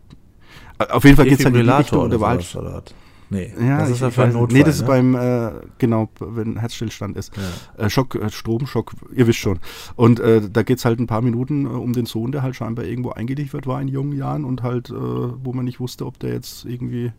[0.77, 2.01] Auf jeden Fall geht es halt in die Richtung.
[2.01, 2.93] Oder war halt,
[3.31, 4.57] Nee, ja, das ist ja für Notfall.
[4.57, 4.87] Nee, das ist ne?
[4.87, 7.31] beim, äh, genau, wenn Herzstillstand ist.
[7.37, 7.85] Ja.
[7.85, 9.59] Äh, Schock, äh, Stromschock, ihr wisst schon.
[9.95, 12.55] Und äh, da geht es halt ein paar Minuten äh, um den Sohn, der halt
[12.55, 16.17] scheinbar irgendwo eingeliefert war in jungen Jahren und halt, äh, wo man nicht wusste, ob
[16.19, 17.11] der jetzt irgendwie.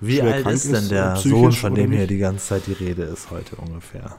[0.00, 3.30] Wie alt ist denn der Sohn, von dem hier die ganze Zeit die Rede ist
[3.30, 4.16] heute ungefähr?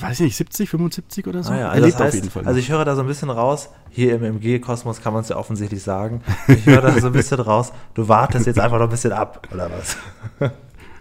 [0.00, 1.52] Weiß nicht, 70, 75 oder so.
[1.52, 2.46] Ah ja, er also, lebt das heißt, auf jeden Fall.
[2.46, 5.36] also ich höre da so ein bisschen raus, hier im MG-Kosmos kann man es ja
[5.36, 8.90] offensichtlich sagen, ich höre da so ein bisschen raus, du wartest jetzt einfach noch ein
[8.90, 9.96] bisschen ab, oder was?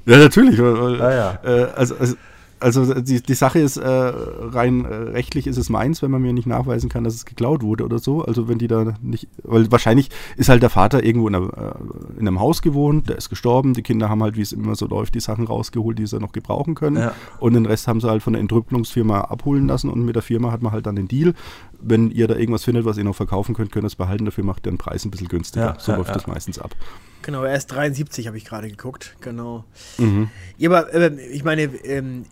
[0.05, 0.59] ja, natürlich.
[0.61, 1.39] Weil, Ah ja.
[1.43, 2.15] äh, also, also,
[2.63, 6.33] also die, die Sache ist, äh, rein äh, rechtlich ist es meins, wenn man mir
[6.33, 8.23] nicht nachweisen kann, dass es geklaut wurde oder so.
[8.23, 12.19] Also wenn die da nicht, weil wahrscheinlich ist halt der Vater irgendwo in, einer, äh,
[12.19, 14.87] in einem Haus gewohnt, der ist gestorben, die Kinder haben halt, wie es immer so
[14.87, 16.97] läuft, die Sachen rausgeholt, die sie noch gebrauchen können.
[16.97, 17.13] Ja.
[17.39, 20.51] Und den Rest haben sie halt von der Entrüppelungsfirma abholen lassen und mit der Firma
[20.51, 21.33] hat man halt dann den Deal.
[21.81, 24.45] Wenn ihr da irgendwas findet, was ihr noch verkaufen könnt, könnt ihr es behalten, dafür
[24.45, 25.65] macht ihr den Preis ein bisschen günstiger.
[25.65, 26.75] Ja, so ja, läuft das meistens ab.
[27.23, 29.15] Genau, er ist 73, habe ich gerade geguckt.
[29.21, 29.65] Genau.
[29.97, 30.29] Mhm.
[30.57, 32.25] Ja, aber äh, ich meine, ähm,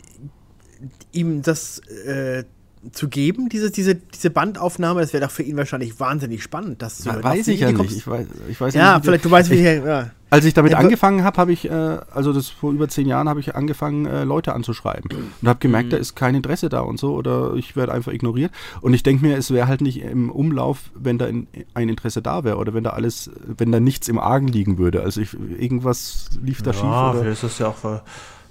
[1.12, 2.44] ihm das äh,
[2.92, 6.82] zu geben, diese, diese, diese Bandaufnahme, das wäre doch für ihn wahrscheinlich wahnsinnig spannend.
[6.82, 7.92] Das zu, weiß ich ja nicht.
[7.92, 10.12] Ich weiß, ich weiß Ja, nicht, vielleicht, du weißt, wie ich, ja.
[10.32, 13.28] Als ich damit Ja, angefangen habe, habe ich, äh, also das vor über zehn Jahren,
[13.30, 15.12] habe ich angefangen, äh, Leute anzuschreiben
[15.42, 15.92] und habe gemerkt, Mhm.
[15.92, 18.52] da ist kein Interesse da und so oder ich werde einfach ignoriert.
[18.80, 22.22] Und ich denke mir, es wäre halt nicht im Umlauf, wenn da in, ein Interesse
[22.22, 25.04] da wäre oder wenn da alles, wenn da nichts im Argen liegen würde.
[25.04, 26.84] Also ich, irgendwas lief da schief.
[26.84, 27.84] Ja, vielleicht ist das ja auch.
[27.84, 28.00] äh,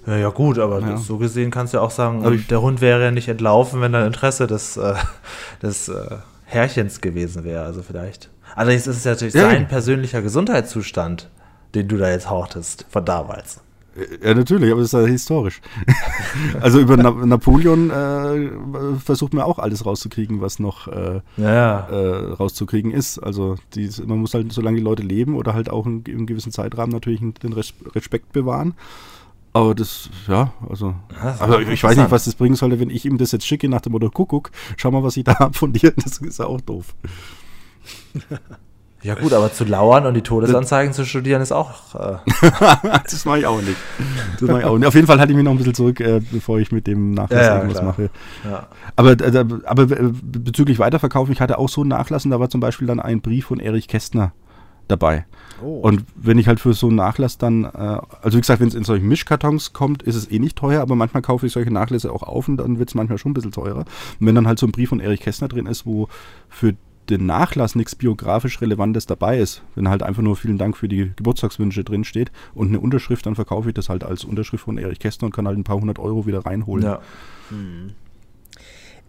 [0.07, 0.91] Ja, ja gut, aber Ja.
[0.93, 3.81] das- so gesehen kannst du ja auch sagen, ich- der Hund wäre ja nicht entlaufen,
[3.81, 4.93] wenn da Interesse des, äh,
[5.61, 7.63] des äh, Herrchens gewesen wäre.
[7.65, 8.29] Also vielleicht.
[8.55, 9.67] Allerdings ist es ja natürlich Ja, sein ja.
[9.67, 11.29] persönlicher Gesundheitszustand,
[11.75, 13.61] den du da jetzt hortest, von damals.
[14.23, 15.61] ja, natürlich, aber das ist ja historisch.
[16.61, 22.33] also über Na Napoleon äh, versucht man auch alles rauszukriegen, was noch äh, Ja, äh,
[22.33, 23.19] rauszukriegen ist.
[23.19, 26.25] Also die, man muss halt, solange die Leute leben oder halt auch in, in einem
[26.25, 28.75] gewissen Zeitrahmen natürlich den Res Respekt bewahren.
[29.53, 30.95] Aber das, ja, also.
[31.21, 33.67] Das aber ich weiß nicht, was das bringen sollte, wenn ich ihm das jetzt schicke
[33.67, 35.91] nach dem Motto, guck, guck, schau mal, was ich da habe von dir.
[35.91, 36.95] Das ist ja auch doof.
[39.03, 41.95] Ja gut, aber zu lauern und die Todesanzeigen zu studieren ist auch.
[41.95, 42.17] Äh,
[43.03, 43.77] das mache ich auch nicht.
[44.39, 44.87] Das mache ich auch nicht.
[44.87, 47.13] Auf jeden Fall halte ich mich noch ein bisschen zurück, äh, bevor ich mit dem
[47.13, 47.87] Nachlass Ja, ja, irgendwas klar.
[47.87, 48.09] mache.
[48.43, 48.67] ja.
[48.95, 52.49] Aber, äh, aber äh, bezüglich Weiterverkauf, ich hatte auch so einen Nachlass und da war
[52.49, 54.33] zum Beispiel dann ein Brief von Erich Kästner
[54.87, 55.25] dabei.
[55.63, 55.79] Oh.
[55.79, 57.67] Und wenn ich halt für so einen Nachlass dann, äh,
[58.21, 60.95] also wie gesagt, wenn es in solchen Mischkartons kommt, ist es eh nicht teuer, aber
[60.95, 63.51] manchmal kaufe ich solche Nachlässe auch auf und dann wird es manchmal schon ein bisschen
[63.51, 63.79] teurer.
[63.79, 66.07] Und wenn dann halt so ein Brief von Erich Kästner drin ist, wo
[66.49, 66.75] für
[67.09, 71.11] den Nachlass nichts biografisch Relevantes dabei ist, wenn halt einfach nur vielen Dank für die
[71.15, 74.99] Geburtstagswünsche drin steht und eine Unterschrift, dann verkaufe ich das halt als Unterschrift von Erich
[74.99, 76.83] Kästner und kann halt ein paar hundert Euro wieder reinholen.
[76.83, 77.01] ja.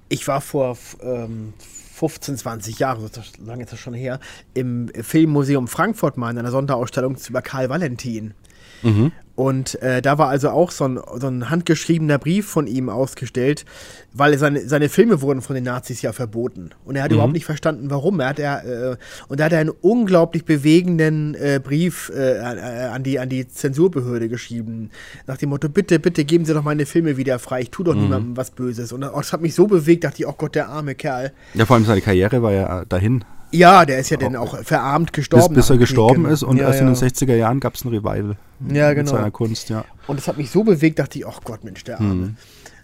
[0.08, 3.08] Ich war vor ähm, 15, 20 Jahren, so
[3.44, 4.18] lange ist das schon her,
[4.54, 8.34] im Filmmuseum Frankfurt mal in einer Sonderausstellung über Karl Valentin.
[8.82, 9.12] Mhm.
[9.34, 13.64] Und äh, da war also auch so ein, so ein handgeschriebener Brief von ihm ausgestellt,
[14.12, 16.70] weil seine, seine Filme wurden von den Nazis ja verboten.
[16.84, 18.20] Und er hat überhaupt nicht verstanden, warum.
[18.20, 18.96] Er hat er, äh,
[19.28, 22.60] und da hat er einen unglaublich bewegenden äh, Brief äh, an- äh,
[22.92, 24.90] an, die, an die Zensurbehörde geschrieben.
[25.26, 27.62] Nach dem Motto, bitte, bitte geben Sie doch meine Filme wieder frei.
[27.62, 28.92] Ich tue doch niemandem was Böses.
[28.92, 31.32] Und das hat mich so bewegt, dachte ich, oh Gott, der arme Kerl.
[31.54, 33.24] Ja, vor allem seine Karriere war ja äh, dahin.
[33.52, 35.54] Ja, der ist ja dann auch verarmt Bis, gestorben.
[35.54, 36.86] bis nach er Krieg, gestorben ist und ja, erst ja.
[36.88, 38.36] in den 60er Jahren gab es ein Revival
[38.68, 39.10] Ja, mit genau.
[39.10, 39.84] seiner Kunst, ja.
[40.06, 42.34] Und das hat mich so bewegt, dachte ich, oh Gott, Mensch, der Arme.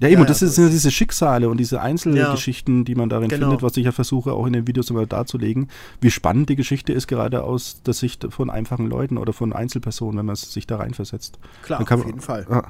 [0.00, 3.46] Ja, eben, und das sind ja diese Schicksale und diese Einzelgeschichten, die man darin Genau.
[3.46, 5.68] findet, was ich ja versuche, auch in den Videos immer darzulegen,
[6.00, 10.18] wie spannend die Geschichte ist, gerade aus der Sicht von einfachen Leuten oder von Einzelpersonen,
[10.18, 11.38] wenn man sich da reinversetzt.
[11.62, 12.46] Klar, auf jeden Fall.
[12.48, 12.62] Ja.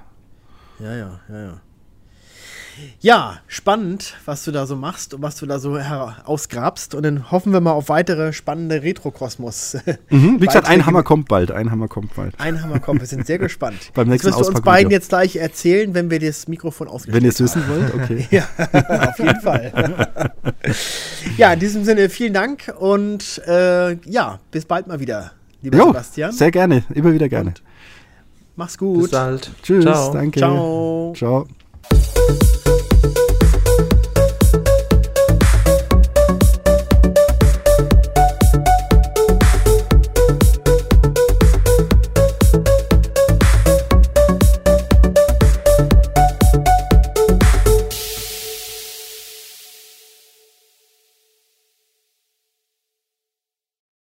[0.80, 1.60] Ja, ja, ja,
[3.00, 3.38] ja.
[3.46, 5.78] Spannend, was du da so machst und was du da so
[6.24, 6.94] ausgrabst.
[6.94, 9.76] Und dann hoffen wir mal auf weitere spannende Retrokosmos.
[10.10, 10.40] Mhm.
[10.40, 10.86] Wie gesagt, ein.
[10.86, 12.34] Hammer kommt bald, ein Hammer kommt bald.
[12.38, 13.00] Ein Hammer kommt.
[13.00, 13.78] Wir sind sehr gespannt.
[13.94, 17.16] Beim nächsten das wirst du uns beiden jetzt gleich erzählen, wenn wir das Mikrofon ausgestellt
[17.16, 18.26] Wenn ihr es wissen wollt, okay.
[18.30, 18.48] Ja,
[19.08, 20.32] auf jeden Fall.
[21.36, 25.86] ja, in diesem Sinne vielen Dank und äh, ja, bis bald mal wieder, lieber Jo,
[25.88, 26.32] Sebastian.
[26.32, 27.54] sehr gerne, immer wieder gerne.
[28.56, 29.10] Mach's Bis gut.
[29.12, 29.50] bald.
[29.62, 30.12] Tschüss, Ciao.
[30.12, 30.40] danke.
[30.40, 31.12] Ciao.
[31.16, 31.46] Ciao.